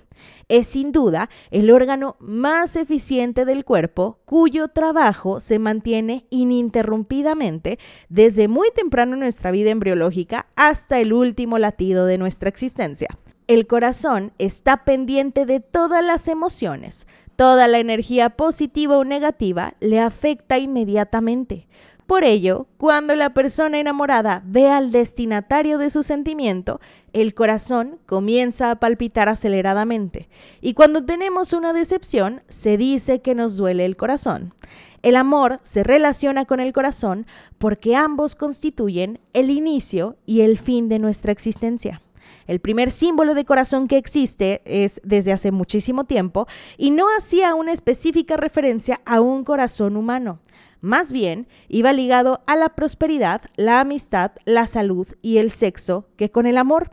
Es 0.48 0.68
sin 0.68 0.92
duda 0.92 1.28
el 1.50 1.70
órgano 1.70 2.16
más 2.20 2.76
eficiente 2.76 3.44
del 3.44 3.64
cuerpo 3.64 4.20
cuyo 4.24 4.68
trabajo 4.68 5.40
se 5.40 5.58
mantiene 5.58 6.26
ininterrumpidamente 6.30 7.78
desde 8.08 8.48
muy 8.48 8.70
temprano 8.70 9.14
en 9.14 9.20
nuestra 9.20 9.50
vida 9.50 9.70
embriológica 9.70 10.46
hasta 10.56 11.00
el 11.00 11.12
último 11.12 11.58
latido 11.58 12.06
de 12.06 12.18
nuestra 12.18 12.48
existencia. 12.48 13.08
El 13.48 13.66
corazón 13.66 14.32
está 14.38 14.84
pendiente 14.84 15.44
de 15.44 15.60
todas 15.60 16.04
las 16.04 16.28
emociones. 16.28 17.06
Toda 17.34 17.66
la 17.66 17.80
energía 17.80 18.30
positiva 18.30 18.96
o 18.96 19.04
negativa 19.04 19.74
le 19.80 19.98
afecta 19.98 20.58
inmediatamente. 20.58 21.66
Por 22.06 22.24
ello, 22.24 22.66
cuando 22.78 23.14
la 23.14 23.32
persona 23.32 23.78
enamorada 23.78 24.42
ve 24.44 24.68
al 24.68 24.92
destinatario 24.92 25.78
de 25.78 25.90
su 25.90 26.02
sentimiento, 26.02 26.80
el 27.12 27.34
corazón 27.34 27.98
comienza 28.06 28.70
a 28.70 28.76
palpitar 28.76 29.28
aceleradamente. 29.28 30.28
Y 30.60 30.74
cuando 30.74 31.04
tenemos 31.04 31.52
una 31.52 31.72
decepción, 31.72 32.42
se 32.48 32.76
dice 32.76 33.20
que 33.20 33.34
nos 33.34 33.56
duele 33.56 33.84
el 33.84 33.96
corazón. 33.96 34.54
El 35.02 35.16
amor 35.16 35.58
se 35.62 35.82
relaciona 35.82 36.44
con 36.44 36.60
el 36.60 36.72
corazón 36.72 37.26
porque 37.58 37.96
ambos 37.96 38.34
constituyen 38.34 39.20
el 39.32 39.50
inicio 39.50 40.16
y 40.26 40.42
el 40.42 40.58
fin 40.58 40.88
de 40.88 40.98
nuestra 40.98 41.32
existencia. 41.32 42.02
El 42.46 42.60
primer 42.60 42.90
símbolo 42.90 43.34
de 43.34 43.44
corazón 43.44 43.88
que 43.88 43.96
existe 43.96 44.62
es 44.64 45.00
desde 45.04 45.32
hace 45.32 45.50
muchísimo 45.50 46.04
tiempo 46.04 46.46
y 46.76 46.90
no 46.90 47.06
hacía 47.16 47.54
una 47.54 47.72
específica 47.72 48.36
referencia 48.36 49.00
a 49.04 49.20
un 49.20 49.44
corazón 49.44 49.96
humano. 49.96 50.40
Más 50.82 51.12
bien, 51.12 51.46
iba 51.68 51.92
ligado 51.92 52.42
a 52.48 52.56
la 52.56 52.70
prosperidad, 52.70 53.42
la 53.54 53.78
amistad, 53.78 54.32
la 54.44 54.66
salud 54.66 55.06
y 55.22 55.38
el 55.38 55.52
sexo 55.52 56.08
que 56.16 56.32
con 56.32 56.44
el 56.44 56.58
amor. 56.58 56.90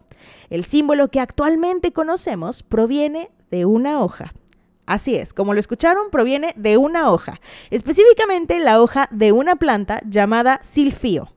El 0.52 0.64
símbolo 0.64 1.10
que 1.10 1.20
actualmente 1.20 1.92
conocemos 1.92 2.62
proviene 2.62 3.32
de 3.50 3.66
una 3.66 4.00
hoja. 4.02 4.32
Así 4.86 5.16
es, 5.16 5.34
como 5.34 5.56
lo 5.56 5.60
escucharon, 5.60 6.12
proviene 6.12 6.54
de 6.56 6.78
una 6.78 7.12
hoja, 7.12 7.42
específicamente 7.72 8.60
la 8.60 8.80
hoja 8.80 9.08
de 9.12 9.32
una 9.32 9.56
planta 9.56 10.02
llamada 10.08 10.60
silfío. 10.62 11.34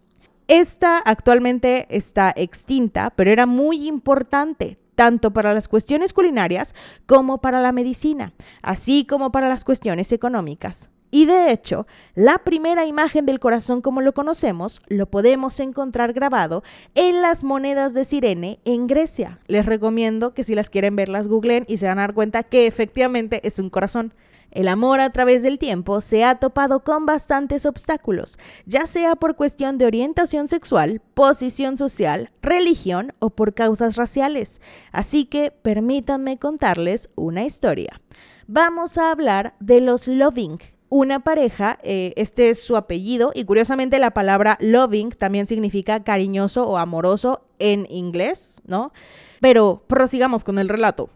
Esta 0.46 0.98
actualmente 0.98 1.86
está 1.88 2.34
extinta, 2.36 3.14
pero 3.16 3.30
era 3.30 3.46
muy 3.46 3.88
importante 3.88 4.78
tanto 4.94 5.32
para 5.32 5.54
las 5.54 5.68
cuestiones 5.68 6.12
culinarias 6.12 6.74
como 7.06 7.40
para 7.40 7.62
la 7.62 7.72
medicina, 7.72 8.34
así 8.60 9.06
como 9.06 9.32
para 9.32 9.48
las 9.48 9.64
cuestiones 9.64 10.12
económicas. 10.12 10.90
Y 11.14 11.27
de 11.27 11.51
hecho, 11.51 11.87
la 12.14 12.38
primera 12.38 12.87
imagen 12.87 13.27
del 13.27 13.38
corazón 13.38 13.83
como 13.83 14.01
lo 14.01 14.14
conocemos 14.14 14.81
lo 14.88 15.05
podemos 15.05 15.61
encontrar 15.61 16.14
grabado 16.14 16.64
en 16.94 17.20
las 17.20 17.44
monedas 17.44 17.92
de 17.92 18.05
Sirene 18.05 18.61
en 18.64 18.87
Grecia. 18.87 19.38
Les 19.46 19.66
recomiendo 19.66 20.33
que 20.33 20.42
si 20.42 20.55
las 20.55 20.70
quieren 20.70 20.96
ver 20.96 21.11
las 21.11 21.29
googlen 21.29 21.66
y 21.68 21.77
se 21.77 21.87
van 21.87 21.98
a 21.98 22.03
dar 22.03 22.14
cuenta 22.14 22.42
que 22.42 22.66
efectivamente 22.66 23.46
es 23.46 23.59
un 23.59 23.68
corazón. 23.68 24.14
El 24.53 24.68
amor 24.68 25.01
a 25.01 25.11
través 25.11 25.42
del 25.42 25.59
tiempo 25.59 26.01
se 26.01 26.25
ha 26.25 26.37
topado 26.37 26.83
con 26.83 27.05
bastantes 27.05 27.66
obstáculos, 27.66 28.38
ya 28.64 28.87
sea 28.87 29.14
por 29.14 29.37
cuestión 29.37 29.77
de 29.77 29.85
orientación 29.85 30.48
sexual, 30.48 31.03
posición 31.12 31.77
social, 31.77 32.31
religión 32.40 33.12
o 33.18 33.29
por 33.29 33.53
causas 33.53 33.96
raciales. 33.96 34.62
Así 34.92 35.27
que 35.27 35.51
permítanme 35.51 36.38
contarles 36.38 37.11
una 37.16 37.44
historia. 37.44 38.01
vamos 38.46 38.98
a 38.98 39.11
hablar 39.11 39.55
de 39.61 39.81
los 39.81 40.09
Loving, 40.09 40.59
una 40.92 41.20
pareja, 41.20 41.78
eh, 41.83 42.12
este 42.16 42.50
es 42.50 42.62
su 42.62 42.76
apellido 42.76 43.33
y 43.35 43.44
curiosamente 43.44 43.98
la 43.98 44.11
palabra 44.11 44.59
loving 44.61 45.09
también 45.09 45.46
significa 45.46 46.05
cariñoso 46.05 46.68
o 46.68 46.76
amoroso 46.76 47.46
en 47.59 47.87
inglés, 47.88 48.61
¿no? 48.66 48.92
Pero 49.40 49.85
prosigamos 49.87 50.44
con 50.44 50.59
el 50.59 50.68
relato. 50.68 51.09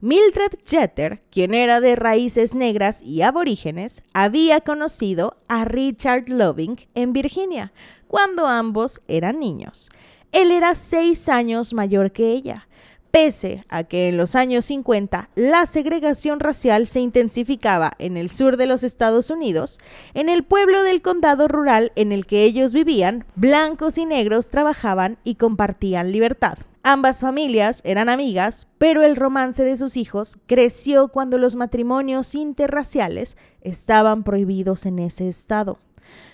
Mildred 0.00 0.52
Jeter, 0.64 1.22
quien 1.32 1.54
era 1.54 1.80
de 1.80 1.96
raíces 1.96 2.54
negras 2.54 3.02
y 3.02 3.22
aborígenes, 3.22 4.04
había 4.14 4.60
conocido 4.60 5.38
a 5.48 5.64
Richard 5.64 6.28
Loving 6.28 6.86
en 6.94 7.12
Virginia 7.12 7.72
cuando 8.06 8.46
ambos 8.46 9.00
eran 9.08 9.40
niños. 9.40 9.90
Él 10.30 10.52
era 10.52 10.76
seis 10.76 11.28
años 11.28 11.74
mayor 11.74 12.12
que 12.12 12.30
ella 12.30 12.68
Pese 13.12 13.66
a 13.68 13.84
que 13.84 14.08
en 14.08 14.16
los 14.16 14.34
años 14.34 14.64
50 14.64 15.28
la 15.34 15.66
segregación 15.66 16.40
racial 16.40 16.86
se 16.86 17.00
intensificaba 17.00 17.92
en 17.98 18.16
el 18.16 18.30
sur 18.30 18.56
de 18.56 18.64
los 18.64 18.82
Estados 18.82 19.28
Unidos, 19.28 19.78
en 20.14 20.30
el 20.30 20.44
pueblo 20.44 20.82
del 20.82 21.02
condado 21.02 21.46
rural 21.46 21.92
en 21.94 22.10
el 22.10 22.24
que 22.24 22.44
ellos 22.44 22.72
vivían, 22.72 23.26
blancos 23.34 23.98
y 23.98 24.06
negros 24.06 24.48
trabajaban 24.48 25.18
y 25.24 25.34
compartían 25.34 26.10
libertad. 26.10 26.56
Ambas 26.84 27.20
familias 27.20 27.82
eran 27.84 28.08
amigas, 28.08 28.66
pero 28.78 29.02
el 29.02 29.14
romance 29.16 29.62
de 29.62 29.76
sus 29.76 29.98
hijos 29.98 30.38
creció 30.46 31.08
cuando 31.08 31.36
los 31.36 31.54
matrimonios 31.54 32.34
interraciales 32.34 33.36
estaban 33.60 34.24
prohibidos 34.24 34.86
en 34.86 34.98
ese 34.98 35.28
estado. 35.28 35.78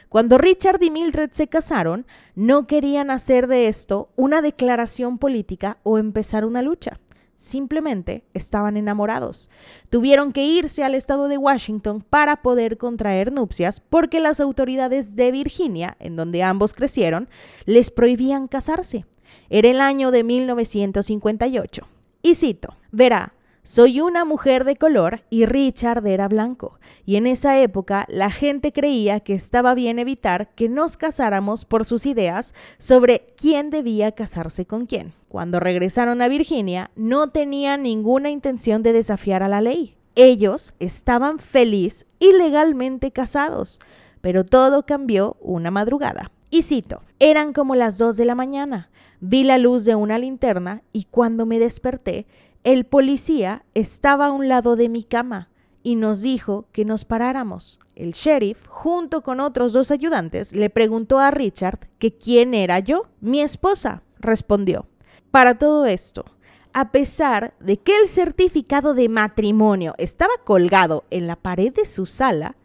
Cuando 0.08 0.38
Richard 0.38 0.82
y 0.82 0.90
Mildred 0.90 1.30
se 1.32 1.48
casaron, 1.48 2.06
no 2.34 2.66
querían 2.66 3.10
hacer 3.10 3.46
de 3.46 3.68
esto 3.68 4.08
una 4.16 4.40
declaración 4.40 5.18
política 5.18 5.78
o 5.82 5.98
empezar 5.98 6.44
una 6.44 6.62
lucha. 6.62 6.98
Simplemente 7.36 8.24
estaban 8.34 8.76
enamorados. 8.76 9.48
Tuvieron 9.90 10.32
que 10.32 10.44
irse 10.44 10.82
al 10.82 10.94
estado 10.94 11.28
de 11.28 11.38
Washington 11.38 12.04
para 12.08 12.42
poder 12.42 12.78
contraer 12.78 13.32
nupcias 13.32 13.80
porque 13.80 14.18
las 14.18 14.40
autoridades 14.40 15.14
de 15.14 15.30
Virginia, 15.30 15.96
en 16.00 16.16
donde 16.16 16.42
ambos 16.42 16.74
crecieron, 16.74 17.28
les 17.64 17.90
prohibían 17.90 18.48
casarse. 18.48 19.04
Era 19.50 19.68
el 19.68 19.80
año 19.80 20.10
de 20.10 20.24
1958. 20.24 21.86
Y 22.22 22.34
cito, 22.34 22.74
verá, 22.90 23.34
soy 23.68 24.00
una 24.00 24.24
mujer 24.24 24.64
de 24.64 24.76
color 24.76 25.24
y 25.28 25.44
Richard 25.44 26.06
era 26.06 26.26
blanco, 26.26 26.78
y 27.04 27.16
en 27.16 27.26
esa 27.26 27.60
época 27.60 28.06
la 28.08 28.30
gente 28.30 28.72
creía 28.72 29.20
que 29.20 29.34
estaba 29.34 29.74
bien 29.74 29.98
evitar 29.98 30.54
que 30.54 30.70
nos 30.70 30.96
casáramos 30.96 31.66
por 31.66 31.84
sus 31.84 32.06
ideas 32.06 32.54
sobre 32.78 33.34
quién 33.36 33.68
debía 33.68 34.12
casarse 34.12 34.64
con 34.64 34.86
quién. 34.86 35.12
Cuando 35.28 35.60
regresaron 35.60 36.22
a 36.22 36.28
Virginia, 36.28 36.90
no 36.96 37.28
tenían 37.28 37.82
ninguna 37.82 38.30
intención 38.30 38.82
de 38.82 38.94
desafiar 38.94 39.42
a 39.42 39.48
la 39.48 39.60
ley. 39.60 39.96
Ellos 40.14 40.72
estaban 40.78 41.38
feliz 41.38 42.06
y 42.18 42.32
legalmente 42.32 43.10
casados, 43.10 43.80
pero 44.22 44.44
todo 44.44 44.86
cambió 44.86 45.36
una 45.42 45.70
madrugada. 45.70 46.32
Y 46.48 46.62
cito, 46.62 47.02
eran 47.18 47.52
como 47.52 47.74
las 47.74 47.98
dos 47.98 48.16
de 48.16 48.24
la 48.24 48.34
mañana. 48.34 48.88
Vi 49.20 49.44
la 49.44 49.58
luz 49.58 49.84
de 49.84 49.94
una 49.94 50.16
linterna 50.16 50.82
y 50.90 51.04
cuando 51.04 51.44
me 51.44 51.58
desperté, 51.58 52.26
el 52.64 52.84
policía 52.84 53.64
estaba 53.74 54.26
a 54.26 54.32
un 54.32 54.48
lado 54.48 54.76
de 54.76 54.88
mi 54.88 55.04
cama 55.04 55.48
y 55.82 55.96
nos 55.96 56.22
dijo 56.22 56.66
que 56.72 56.84
nos 56.84 57.04
paráramos. 57.04 57.78
El 57.94 58.12
sheriff, 58.12 58.66
junto 58.68 59.22
con 59.22 59.40
otros 59.40 59.72
dos 59.72 59.90
ayudantes, 59.90 60.54
le 60.54 60.70
preguntó 60.70 61.18
a 61.18 61.30
Richard 61.30 61.88
que 61.98 62.16
quién 62.16 62.54
era 62.54 62.78
yo. 62.78 63.06
Mi 63.20 63.40
esposa, 63.40 64.02
respondió. 64.20 64.86
Para 65.30 65.58
todo 65.58 65.86
esto, 65.86 66.24
a 66.72 66.92
pesar 66.92 67.54
de 67.60 67.78
que 67.78 67.96
el 67.98 68.08
certificado 68.08 68.94
de 68.94 69.08
matrimonio 69.08 69.94
estaba 69.98 70.34
colgado 70.44 71.04
en 71.10 71.26
la 71.26 71.36
pared 71.36 71.72
de 71.72 71.86
su 71.86 72.06
sala, 72.06 72.56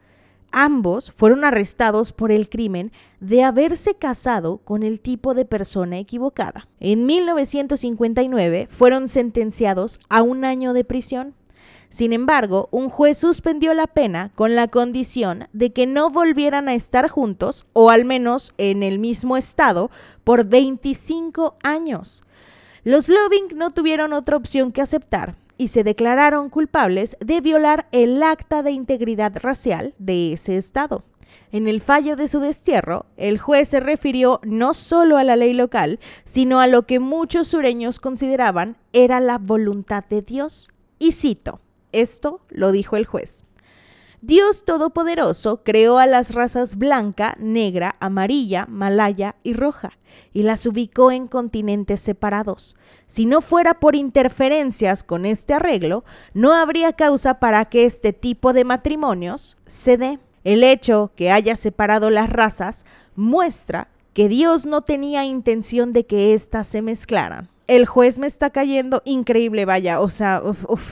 Ambos 0.55 1.11
fueron 1.11 1.43
arrestados 1.45 2.11
por 2.11 2.31
el 2.31 2.47
crimen 2.47 2.91
de 3.19 3.43
haberse 3.43 3.95
casado 3.95 4.59
con 4.59 4.83
el 4.83 5.01
tipo 5.01 5.33
de 5.33 5.45
persona 5.45 5.97
equivocada. 5.97 6.67
En 6.79 7.07
1959 7.07 8.67
fueron 8.69 9.07
sentenciados 9.07 9.99
a 10.09 10.21
un 10.21 10.45
año 10.45 10.73
de 10.73 10.83
prisión. 10.83 11.33
Sin 11.89 12.13
embargo, 12.13 12.69
un 12.69 12.89
juez 12.89 13.17
suspendió 13.17 13.73
la 13.73 13.87
pena 13.87 14.31
con 14.35 14.55
la 14.55 14.67
condición 14.67 15.47
de 15.53 15.73
que 15.73 15.87
no 15.87 16.11
volvieran 16.11 16.69
a 16.69 16.75
estar 16.75 17.07
juntos, 17.07 17.65
o 17.73 17.89
al 17.89 18.05
menos 18.05 18.53
en 18.59 18.83
el 18.83 18.99
mismo 18.99 19.37
estado, 19.37 19.89
por 20.23 20.45
25 20.45 21.55
años. 21.63 22.21
Los 22.83 23.09
Loving 23.09 23.55
no 23.55 23.71
tuvieron 23.71 24.13
otra 24.13 24.37
opción 24.37 24.71
que 24.71 24.81
aceptar 24.81 25.33
y 25.57 25.67
se 25.69 25.83
declararon 25.83 26.49
culpables 26.49 27.17
de 27.19 27.41
violar 27.41 27.87
el 27.91 28.21
acta 28.23 28.63
de 28.63 28.71
integridad 28.71 29.33
racial 29.41 29.93
de 29.97 30.33
ese 30.33 30.57
estado. 30.57 31.03
En 31.51 31.67
el 31.67 31.81
fallo 31.81 32.15
de 32.15 32.27
su 32.27 32.39
destierro, 32.39 33.05
el 33.17 33.39
juez 33.39 33.69
se 33.69 33.79
refirió 33.79 34.39
no 34.43 34.73
solo 34.73 35.17
a 35.17 35.23
la 35.23 35.35
ley 35.35 35.53
local, 35.53 35.99
sino 36.23 36.59
a 36.59 36.67
lo 36.67 36.85
que 36.85 36.99
muchos 36.99 37.47
sureños 37.47 37.99
consideraban 37.99 38.77
era 38.91 39.19
la 39.19 39.37
voluntad 39.37 40.03
de 40.09 40.21
Dios. 40.21 40.71
Y 40.99 41.11
cito, 41.11 41.59
esto 41.91 42.41
lo 42.49 42.71
dijo 42.71 42.97
el 42.97 43.05
juez. 43.05 43.45
Dios 44.25 44.63
Todopoderoso 44.63 45.63
creó 45.65 45.97
a 45.97 46.07
las 46.07 46.33
razas 46.33 46.77
blanca, 46.77 47.35
negra, 47.39 47.97
amarilla, 47.99 48.65
malaya 48.69 49.35
y 49.43 49.51
roja, 49.51 49.97
y 50.31 50.43
las 50.43 50.65
ubicó 50.65 51.11
en 51.11 51.27
continentes 51.27 51.99
separados. 51.99 52.77
Si 53.05 53.25
no 53.25 53.41
fuera 53.41 53.81
por 53.81 53.97
interferencias 53.97 55.03
con 55.03 55.25
este 55.25 55.53
arreglo, 55.53 56.05
no 56.33 56.53
habría 56.53 56.93
causa 56.93 57.41
para 57.41 57.65
que 57.65 57.83
este 57.83 58.13
tipo 58.13 58.53
de 58.53 58.63
matrimonios 58.63 59.57
se 59.65 59.97
dé. 59.97 60.19
El 60.45 60.63
hecho 60.63 61.11
que 61.17 61.29
haya 61.29 61.57
separado 61.57 62.09
las 62.09 62.29
razas 62.29 62.85
muestra 63.17 63.89
que 64.13 64.29
Dios 64.29 64.65
no 64.65 64.83
tenía 64.83 65.25
intención 65.25 65.91
de 65.91 66.05
que 66.05 66.33
éstas 66.33 66.69
se 66.69 66.81
mezclaran 66.81 67.49
el 67.67 67.85
juez 67.85 68.19
me 68.19 68.27
está 68.27 68.49
cayendo 68.49 69.01
increíble, 69.05 69.65
vaya, 69.65 70.01
o 70.01 70.09
sea, 70.09 70.41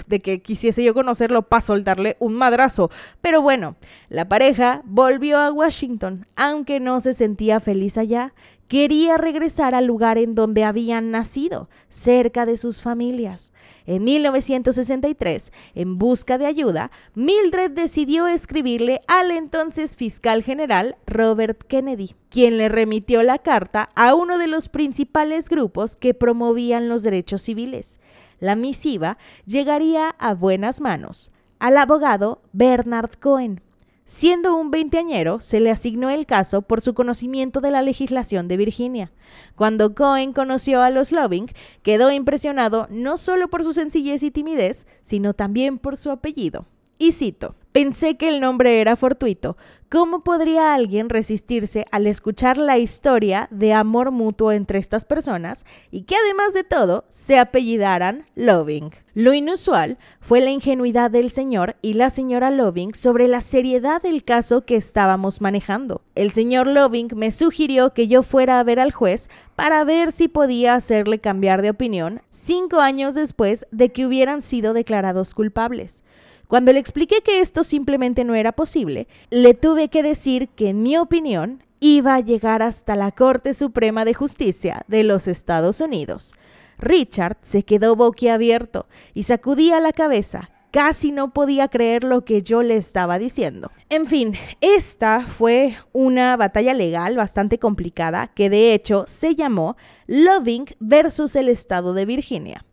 de 0.07 0.21
que 0.21 0.41
quisiese 0.41 0.83
yo 0.83 0.93
conocerlo 0.93 1.43
para 1.43 1.61
soltarle 1.61 2.15
un 2.19 2.33
madrazo. 2.33 2.89
Pero 3.21 3.41
bueno, 3.41 3.75
la 4.09 4.27
pareja 4.27 4.81
volvió 4.85 5.37
a 5.37 5.51
Washington, 5.51 6.25
aunque 6.35 6.79
no 6.79 6.99
se 6.99 7.13
sentía 7.13 7.59
feliz 7.59 7.97
allá, 7.97 8.33
quería 8.71 9.17
regresar 9.17 9.75
al 9.75 9.85
lugar 9.85 10.17
en 10.17 10.33
donde 10.33 10.63
habían 10.63 11.11
nacido, 11.11 11.67
cerca 11.89 12.45
de 12.45 12.55
sus 12.55 12.81
familias. 12.81 13.51
En 13.85 14.05
1963, 14.05 15.51
en 15.75 15.97
busca 15.97 16.37
de 16.37 16.45
ayuda, 16.45 16.89
Mildred 17.13 17.71
decidió 17.71 18.27
escribirle 18.27 19.01
al 19.09 19.31
entonces 19.31 19.97
fiscal 19.97 20.41
general 20.41 20.95
Robert 21.05 21.63
Kennedy, 21.63 22.15
quien 22.29 22.57
le 22.57 22.69
remitió 22.69 23.23
la 23.23 23.39
carta 23.39 23.89
a 23.93 24.15
uno 24.15 24.37
de 24.37 24.47
los 24.47 24.69
principales 24.69 25.49
grupos 25.49 25.97
que 25.97 26.13
promovían 26.13 26.87
los 26.87 27.03
derechos 27.03 27.41
civiles. 27.41 27.99
La 28.39 28.55
misiva 28.55 29.17
llegaría 29.45 30.15
a 30.17 30.33
buenas 30.33 30.79
manos 30.79 31.33
al 31.59 31.77
abogado 31.77 32.41
Bernard 32.53 33.19
Cohen 33.19 33.61
Siendo 34.13 34.57
un 34.57 34.71
veinteañero, 34.71 35.39
se 35.39 35.61
le 35.61 35.71
asignó 35.71 36.09
el 36.09 36.25
caso 36.25 36.63
por 36.63 36.81
su 36.81 36.93
conocimiento 36.93 37.61
de 37.61 37.71
la 37.71 37.81
legislación 37.81 38.49
de 38.49 38.57
Virginia. 38.57 39.13
Cuando 39.55 39.95
Cohen 39.95 40.33
conoció 40.33 40.81
a 40.81 40.89
los 40.89 41.13
Loving, 41.13 41.45
quedó 41.81 42.11
impresionado 42.11 42.87
no 42.89 43.15
solo 43.15 43.47
por 43.47 43.63
su 43.63 43.71
sencillez 43.71 44.21
y 44.23 44.29
timidez, 44.29 44.85
sino 45.01 45.33
también 45.33 45.77
por 45.77 45.95
su 45.95 46.11
apellido. 46.11 46.65
Y 46.99 47.13
cito, 47.13 47.55
pensé 47.71 48.17
que 48.17 48.29
el 48.29 48.39
nombre 48.39 48.81
era 48.81 48.95
fortuito, 48.95 49.57
¿Cómo 49.91 50.23
podría 50.23 50.73
alguien 50.73 51.09
resistirse 51.09 51.85
al 51.91 52.07
escuchar 52.07 52.55
la 52.55 52.77
historia 52.77 53.49
de 53.51 53.73
amor 53.73 54.11
mutuo 54.11 54.53
entre 54.53 54.79
estas 54.79 55.03
personas 55.03 55.65
y 55.91 56.03
que 56.03 56.15
además 56.15 56.53
de 56.53 56.63
todo 56.63 57.03
se 57.09 57.37
apellidaran 57.37 58.23
Loving? 58.35 58.91
Lo 59.15 59.33
inusual 59.33 59.97
fue 60.21 60.39
la 60.39 60.49
ingenuidad 60.49 61.11
del 61.11 61.29
señor 61.29 61.75
y 61.81 61.95
la 61.95 62.09
señora 62.09 62.51
Loving 62.51 62.95
sobre 62.95 63.27
la 63.27 63.41
seriedad 63.41 64.01
del 64.01 64.23
caso 64.23 64.63
que 64.63 64.77
estábamos 64.77 65.41
manejando. 65.41 66.03
El 66.15 66.31
señor 66.31 66.67
Loving 66.67 67.09
me 67.17 67.29
sugirió 67.29 67.93
que 67.93 68.07
yo 68.07 68.23
fuera 68.23 68.61
a 68.61 68.63
ver 68.63 68.79
al 68.79 68.93
juez 68.93 69.29
para 69.57 69.83
ver 69.83 70.13
si 70.13 70.29
podía 70.29 70.75
hacerle 70.75 71.19
cambiar 71.19 71.61
de 71.61 71.71
opinión 71.71 72.21
cinco 72.29 72.79
años 72.79 73.13
después 73.13 73.67
de 73.71 73.91
que 73.91 74.05
hubieran 74.05 74.41
sido 74.41 74.71
declarados 74.71 75.33
culpables. 75.33 76.05
Cuando 76.51 76.73
le 76.73 76.79
expliqué 76.79 77.21
que 77.21 77.39
esto 77.39 77.63
simplemente 77.63 78.25
no 78.25 78.35
era 78.35 78.51
posible, 78.51 79.07
le 79.29 79.53
tuve 79.53 79.87
que 79.87 80.03
decir 80.03 80.49
que, 80.49 80.67
en 80.67 80.83
mi 80.83 80.97
opinión, 80.97 81.63
iba 81.79 82.13
a 82.13 82.19
llegar 82.19 82.61
hasta 82.61 82.97
la 82.97 83.11
Corte 83.11 83.53
Suprema 83.53 84.03
de 84.03 84.13
Justicia 84.13 84.81
de 84.89 85.05
los 85.05 85.29
Estados 85.29 85.79
Unidos. 85.79 86.33
Richard 86.77 87.37
se 87.41 87.63
quedó 87.63 87.95
boquiabierto 87.95 88.87
y 89.13 89.23
sacudía 89.23 89.79
la 89.79 89.93
cabeza. 89.93 90.49
Casi 90.71 91.13
no 91.13 91.31
podía 91.31 91.69
creer 91.69 92.03
lo 92.03 92.25
que 92.25 92.41
yo 92.41 92.63
le 92.63 92.75
estaba 92.75 93.17
diciendo. 93.17 93.71
En 93.87 94.05
fin, 94.05 94.33
esta 94.59 95.25
fue 95.25 95.77
una 95.93 96.35
batalla 96.35 96.73
legal 96.73 97.15
bastante 97.15 97.59
complicada 97.59 98.27
que 98.27 98.49
de 98.49 98.73
hecho 98.73 99.05
se 99.07 99.35
llamó 99.35 99.77
Loving 100.05 100.65
versus 100.81 101.37
el 101.37 101.47
estado 101.47 101.93
de 101.93 102.05
Virginia. 102.05 102.65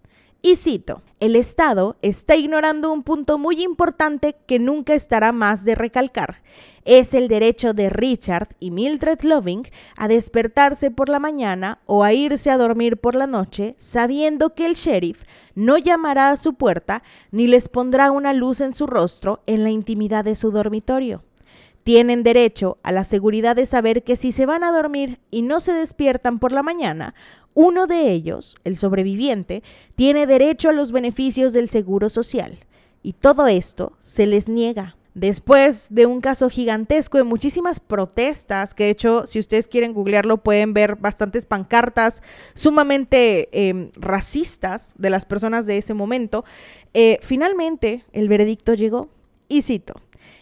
Y 0.49 0.57
cito, 0.57 1.03
el 1.21 1.37
Estado 1.37 1.97
está 2.01 2.35
ignorando 2.35 2.91
un 2.91 3.03
punto 3.03 3.37
muy 3.37 3.63
importante 3.63 4.35
que 4.47 4.59
nunca 4.59 4.95
estará 4.95 5.31
más 5.31 5.67
de 5.67 5.75
recalcar. 5.75 6.41
Es 6.87 7.13
el 7.13 7.29
derecho 7.29 7.75
de 7.75 7.91
Richard 7.91 8.49
y 8.59 8.71
Mildred 8.71 9.21
Loving 9.21 9.69
a 9.95 10.09
despertarse 10.09 10.91
por 10.91 11.11
la 11.11 11.19
mañana 11.19 11.81
o 11.85 12.03
a 12.03 12.15
irse 12.15 12.51
a 12.51 12.57
dormir 12.57 12.97
por 12.97 13.15
la 13.15 13.27
noche 13.27 13.75
sabiendo 13.77 14.55
que 14.55 14.65
el 14.65 14.73
sheriff 14.73 15.25
no 15.55 15.77
llamará 15.77 16.31
a 16.31 16.39
su 16.39 16.55
puerta 16.55 17.03
ni 17.31 17.47
les 17.47 17.69
pondrá 17.69 18.11
una 18.11 18.33
luz 18.33 18.63
en 18.63 18.73
su 18.73 18.87
rostro 18.87 19.43
en 19.45 19.65
la 19.65 19.71
intimidad 19.71 20.25
de 20.25 20.35
su 20.35 20.51
dormitorio. 20.51 21.25
Tienen 21.83 22.23
derecho 22.23 22.79
a 22.83 22.93
la 22.93 23.05
seguridad 23.05 23.57
de 23.57 23.65
saber 23.65 24.03
que 24.03 24.17
si 24.17 24.33
se 24.33 24.45
van 24.45 24.65
a 24.65 24.73
dormir 24.73 25.21
y 25.31 25.43
no 25.43 25.59
se 25.59 25.73
despiertan 25.73 26.39
por 26.39 26.53
la 26.53 26.63
mañana, 26.63 27.15
uno 27.61 27.89
de 27.89 28.13
ellos, 28.13 28.57
el 28.63 28.77
sobreviviente, 28.77 29.65
tiene 29.97 30.29
derecho 30.29 30.69
a 30.69 30.73
los 30.73 30.93
beneficios 30.93 31.53
del 31.53 31.69
seguro 31.69 32.09
social. 32.09 32.57
Y 33.03 33.15
todo 33.15 33.49
esto 33.49 33.95
se 34.01 34.29
les 34.29 34.49
niega. 34.49 34.97
Después 35.15 35.89
de 35.91 36.07
un 36.07 36.21
caso 36.21 36.49
gigantesco 36.51 37.19
de 37.19 37.25
muchísimas 37.25 37.81
protestas, 37.81 38.75
que 38.75 38.85
de 38.85 38.91
hecho, 38.91 39.27
si 39.27 39.41
ustedes 39.41 39.67
quieren 39.67 39.93
googlearlo, 39.93 40.37
pueden 40.37 40.73
ver 40.73 40.95
bastantes 40.95 41.47
pancartas 41.47 42.23
sumamente 42.55 43.49
em, 43.51 43.91
racistas 43.97 44.95
de 44.97 45.11
las 45.11 45.25
personas 45.25 45.67
de 45.67 45.79
ese 45.79 45.95
momento, 45.95 46.45
eh, 46.95 47.19
finalmente 47.23 48.05
el 48.13 48.29
veredicto 48.29 48.75
llegó. 48.75 49.09
Y 49.49 49.63
cito, 49.63 49.95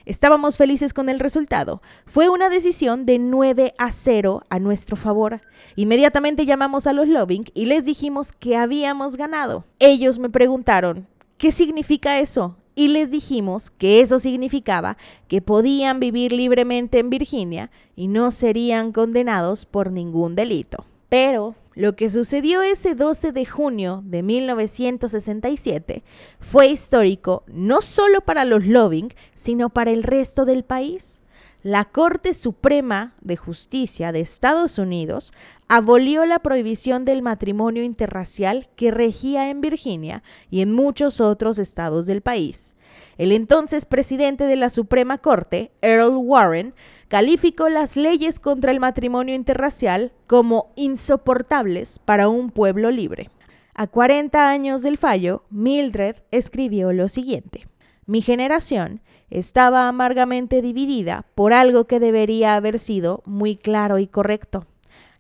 Estábamos 0.07 0.57
felices 0.57 0.95
con 0.95 1.09
el 1.09 1.19
resultado. 1.19 1.83
Fue 2.07 2.29
una 2.29 2.49
decisión 2.49 3.07
de 3.07 3.19
9 3.19 3.75
a 3.77 3.91
0 3.91 4.45
a 4.49 4.61
nuestro 4.61 4.97
favor. 4.97 5.41
Inmediatamente 5.75 6.47
llamamos 6.47 6.87
a 6.87 6.93
los 6.93 7.09
Loving 7.09 7.47
y 7.55 7.65
les 7.65 7.87
dijimos 7.87 8.31
que 8.31 8.57
habíamos 8.57 9.17
ganado. 9.17 9.65
Ellos 9.81 10.21
me 10.21 10.31
preguntaron, 10.31 11.09
¿qué 11.39 11.51
significa 11.51 12.21
eso? 12.21 12.57
Y 12.77 12.89
les 12.89 13.11
dijimos 13.11 13.71
que 13.71 14.01
eso 14.01 14.21
significaba 14.21 14.97
que 15.27 15.43
podían 15.43 15.99
vivir 15.99 16.31
libremente 16.31 17.01
en 17.01 17.11
Virginia 17.11 17.73
y 17.97 18.07
no 18.07 18.31
serían 18.31 18.93
condenados 18.93 19.67
por 19.67 19.91
ningún 19.91 20.37
delito. 20.37 20.85
Pero 21.09 21.57
lo 21.77 21.95
que 21.95 22.09
sucedió 22.09 22.63
ese 22.63 22.95
12 22.95 23.33
de 23.33 23.45
junio 23.45 24.03
de 24.07 24.23
1967 24.23 26.03
fue 26.41 26.69
histórico 26.69 27.45
no 27.47 27.83
solo 27.83 28.23
para 28.23 28.47
los 28.47 28.65
Loving, 28.65 29.15
sino 29.35 29.69
para 29.69 29.91
el 29.91 30.03
resto 30.03 30.47
del 30.47 30.65
país. 30.65 31.21
La 31.63 31.85
Corte 31.85 32.33
Suprema 32.33 33.15
de 33.21 33.37
Justicia 33.37 34.11
de 34.11 34.21
Estados 34.21 34.79
Unidos 34.79 35.35
abolió 35.69 36.25
la 36.25 36.39
prohibición 36.39 37.05
del 37.05 37.21
matrimonio 37.21 37.83
interracial 37.83 38.69
que 38.75 38.91
regía 38.91 39.51
en 39.51 39.61
Virginia 39.61 40.23
y 40.49 40.63
en 40.63 40.73
muchos 40.73 41.21
otros 41.21 41.59
estados 41.59 42.07
del 42.07 42.23
país. 42.23 42.75
El 43.19 43.33
entonces 43.33 43.85
presidente 43.85 44.45
de 44.45 44.57
la 44.57 44.71
Suprema 44.71 45.19
Corte, 45.19 45.73
Earl 45.83 46.17
Warren, 46.17 46.75
calificó 47.09 47.69
las 47.69 47.97
leyes 47.97 48.41
contra 48.41 48.73
el 48.73 48.81
matrimonio 48.81 49.35
interracial 49.35 50.13
como 50.27 50.73
insoportables 50.77 51.99
para 51.99 52.29
un 52.29 52.51
pueblo 52.51 52.91
libre. 52.91 53.31
A 53.75 53.87
40 53.87 54.49
años 54.49 54.83
del 54.83 54.97
fallo, 54.99 55.45
Mildred 55.51 56.17
escribió 56.31 56.93
lo 56.93 57.09
siguiente. 57.09 57.67
Mi 58.07 58.23
generación 58.23 59.03
estaba 59.31 59.89
amargamente 59.89 60.63
dividida 60.63 61.27
por 61.35 61.53
algo 61.53 61.87
que 61.87 62.01
debería 62.01 62.55
haber 62.55 62.79
sido 62.79 63.23
muy 63.27 63.57
claro 63.57 63.99
y 63.99 64.07
correcto. 64.07 64.67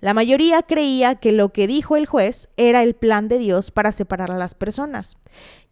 La 0.00 0.14
mayoría 0.14 0.62
creía 0.62 1.16
que 1.16 1.32
lo 1.32 1.52
que 1.52 1.66
dijo 1.66 1.96
el 1.96 2.06
juez 2.06 2.48
era 2.56 2.82
el 2.82 2.94
plan 2.94 3.28
de 3.28 3.38
Dios 3.38 3.70
para 3.70 3.92
separar 3.92 4.30
a 4.30 4.38
las 4.38 4.54
personas 4.54 5.16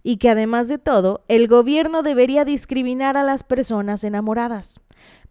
y 0.03 0.19
que 0.19 0.29
además 0.29 0.69
de 0.69 0.79
todo, 0.79 1.25
el 1.29 1.49
gobierno 1.49 2.03
debería 2.03 2.45
discriminar 2.45 3.17
a 3.17 3.23
las 3.23 3.45
personas 3.45 4.05
enamoradas. 4.05 4.81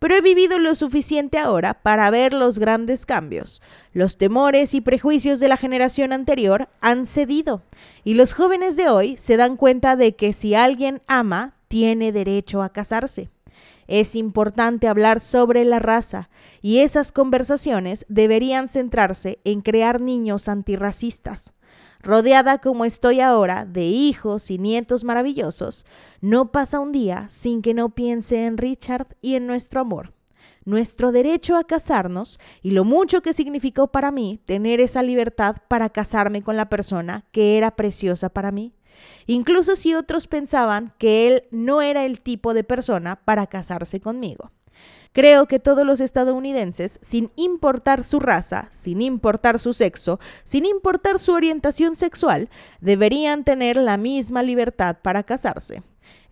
Pero 0.04 0.18
he 0.18 0.22
vivido 0.22 0.60
lo 0.60 0.76
suficiente 0.76 1.38
ahora 1.38 1.76
para 1.76 2.12
ver 2.12 2.34
los 2.34 2.60
grandes 2.60 3.06
cambios. 3.06 3.62
Los 3.94 4.18
temores 4.18 4.74
y 4.74 4.82
prejuicios 4.82 5.40
de 5.40 5.48
la 5.48 5.56
generación 5.56 6.12
anterior 6.12 6.68
han 6.82 7.06
cedido 7.06 7.62
y 8.04 8.16
los 8.16 8.34
jóvenes 8.34 8.76
de 8.76 8.90
hoy 8.90 9.16
se 9.16 9.38
dan 9.38 9.56
cuenta 9.56 9.96
de 9.96 10.14
que 10.18 10.34
si 10.34 10.56
alguien 10.56 11.02
ama, 11.08 11.56
tiene 11.70 12.12
derecho 12.12 12.64
a 12.64 12.74
casarse. 12.74 13.30
Es 13.88 14.18
importante 14.18 14.90
hablar 14.90 15.22
sobre 15.22 15.64
la 15.64 15.80
raza 15.80 16.30
y 16.62 16.80
esas 16.80 17.14
conversaciones 17.14 18.06
deberían 18.10 18.68
centrarse 18.68 19.40
en 19.46 19.62
crear 19.62 20.02
niños 20.02 20.50
antirracistas. 20.50 21.54
Rodeada 22.04 22.58
como 22.58 22.84
estoy 22.84 23.22
ahora 23.22 23.66
de 23.66 23.84
hijos 23.84 24.52
y 24.52 24.58
nietos 24.58 25.06
maravillosos, 25.06 25.86
no 26.20 26.52
pasa 26.52 26.82
un 26.82 26.92
día 26.92 27.28
sin 27.30 27.62
que 27.62 27.74
no 27.74 27.96
piense 27.96 28.46
en 28.46 28.58
Richard 28.58 29.16
y 29.22 29.36
en 29.36 29.48
nuestro 29.48 29.80
amor, 29.80 30.12
nuestro 30.66 31.14
derecho 31.14 31.56
a 31.56 31.64
casarnos 31.64 32.42
y 32.62 32.72
lo 32.72 32.84
mucho 32.84 33.22
que 33.22 33.32
significó 33.32 33.88
para 33.88 34.12
mí 34.12 34.42
tener 34.44 34.82
esa 34.82 35.02
libertad 35.02 35.56
para 35.70 35.90
casarme 35.90 36.42
con 36.42 36.58
la 36.58 36.68
persona 36.68 37.24
que 37.32 37.58
era 37.58 37.78
preciosa 37.78 38.28
para 38.28 38.52
mí 38.52 38.74
incluso 39.26 39.76
si 39.76 39.94
otros 39.96 40.28
pensaban 40.28 40.94
que 40.98 41.28
él 41.28 41.44
no 41.52 41.82
era 41.82 42.06
el 42.06 42.20
tipo 42.20 42.54
de 42.54 42.64
persona 42.64 43.16
para 43.24 43.48
casarse 43.48 44.00
conmigo. 44.00 44.52
Creo 45.14 45.48
que 45.48 45.60
todos 45.60 45.86
los 45.86 46.02
estadounidenses, 46.02 46.98
sin 47.04 47.32
importar 47.36 48.04
su 48.04 48.20
raza, 48.20 48.68
sin 48.72 49.00
importar 49.00 49.60
su 49.60 49.72
sexo, 49.72 50.20
sin 50.44 50.66
importar 50.66 51.20
su 51.20 51.34
orientación 51.34 51.96
sexual, 51.96 52.50
deberían 52.82 53.44
tener 53.44 53.78
la 53.78 53.98
misma 53.98 54.42
libertad 54.42 54.98
para 55.04 55.22
casarse. 55.22 55.84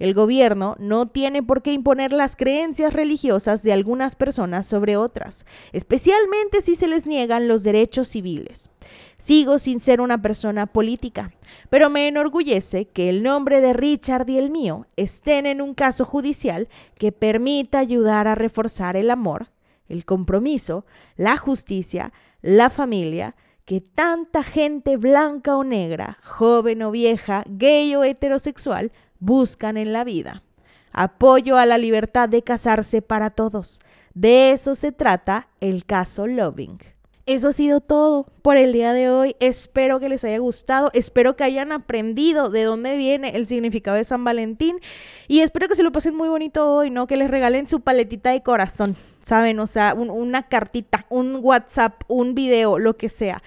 El 0.02 0.16
gobierno 0.16 0.76
no 0.80 1.10
tiene 1.10 1.44
por 1.44 1.62
qué 1.62 1.74
imponer 1.74 2.12
las 2.12 2.36
creencias 2.36 2.92
religiosas 2.92 3.62
de 3.62 3.72
algunas 3.72 4.16
personas 4.16 4.66
sobre 4.66 4.98
otras, 4.98 5.46
especialmente 5.74 6.62
si 6.62 6.74
se 6.74 6.88
les 6.88 7.06
niegan 7.06 7.48
los 7.48 7.62
derechos 7.62 8.08
civiles. 8.08 8.72
Sigo 9.20 9.60
sin 9.60 9.80
ser 9.80 10.02
una 10.02 10.20
persona 10.20 10.66
política, 10.66 11.36
pero 11.70 11.92
me 11.92 12.08
enorgullece 12.08 12.86
que 12.86 13.10
el 13.10 13.22
nombre 13.22 13.62
de 13.62 13.74
Richard 13.74 14.28
y 14.28 14.40
el 14.40 14.50
mío 14.50 14.88
estén 14.96 15.46
en 15.46 15.62
un 15.62 15.76
caso 15.76 16.04
judicial 16.04 16.68
que 16.98 17.12
permita 17.12 17.78
ayudar 17.78 18.28
a 18.28 18.34
reforzar 18.34 18.98
el 18.98 19.12
amor, 19.12 19.52
el 19.88 20.04
compromiso, 20.04 20.84
la 21.16 21.38
justicia, 21.38 22.12
la 22.42 22.72
familia, 22.72 23.36
que 23.66 23.82
tanta 23.82 24.42
gente 24.42 24.98
blanca 24.98 25.56
o 25.56 25.64
negra, 25.64 26.18
joven 26.24 26.82
o 26.82 26.90
vieja, 26.90 27.44
gay 27.48 27.94
o 27.96 28.04
heterosexual 28.04 28.92
buscan 29.22 29.78
en 29.78 29.94
la 29.94 30.04
vida. 30.04 30.44
Apoyo 30.92 31.58
a 31.58 31.66
la 31.66 31.78
libertad 31.78 32.28
de 32.28 32.44
casarse 32.44 33.02
para 33.02 33.30
todos. 33.30 33.80
De 34.14 34.52
eso 34.52 34.76
se 34.76 34.92
trata 34.92 35.48
el 35.62 35.86
caso 35.86 36.28
Loving. 36.28 36.80
Eso 37.28 37.50
ha 37.50 37.54
sido 37.54 37.80
todo 37.80 38.26
por 38.42 38.58
el 38.58 38.74
día 38.74 38.92
de 38.92 39.10
hoy. 39.10 39.36
Espero 39.40 40.00
que 40.00 40.10
les 40.10 40.24
haya 40.26 40.40
gustado. 40.40 40.90
Espero 40.94 41.38
que 41.38 41.44
hayan 41.44 41.72
aprendido 41.72 42.50
de 42.50 42.64
dónde 42.64 42.98
viene 42.98 43.38
el 43.38 43.48
significado 43.48 43.96
de 43.96 44.04
San 44.04 44.26
Valentín. 44.26 44.80
Y 45.28 45.40
espero 45.40 45.70
que 45.70 45.76
se 45.76 45.84
lo 45.84 45.92
pasen 45.92 46.16
muy 46.16 46.28
bonito 46.28 46.74
hoy, 46.74 46.90
¿no? 46.90 47.08
Que 47.08 47.16
les 47.16 47.32
regalen 47.32 47.68
su 47.68 47.80
paletita 47.82 48.32
de 48.32 48.42
corazón, 48.42 48.98
¿saben? 49.22 49.60
O 49.60 49.68
sea, 49.68 49.94
una 49.94 50.50
cartita, 50.50 51.06
un 51.10 51.40
WhatsApp, 51.42 52.02
un 52.08 52.34
video, 52.36 52.80
lo 52.80 52.98
que 52.98 53.08
sea. 53.08 53.42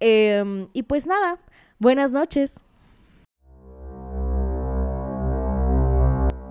Em, 0.00 0.66
y 0.72 0.82
pues 0.84 1.06
nada, 1.06 1.38
buenas 1.78 2.12
noches. 2.12 2.62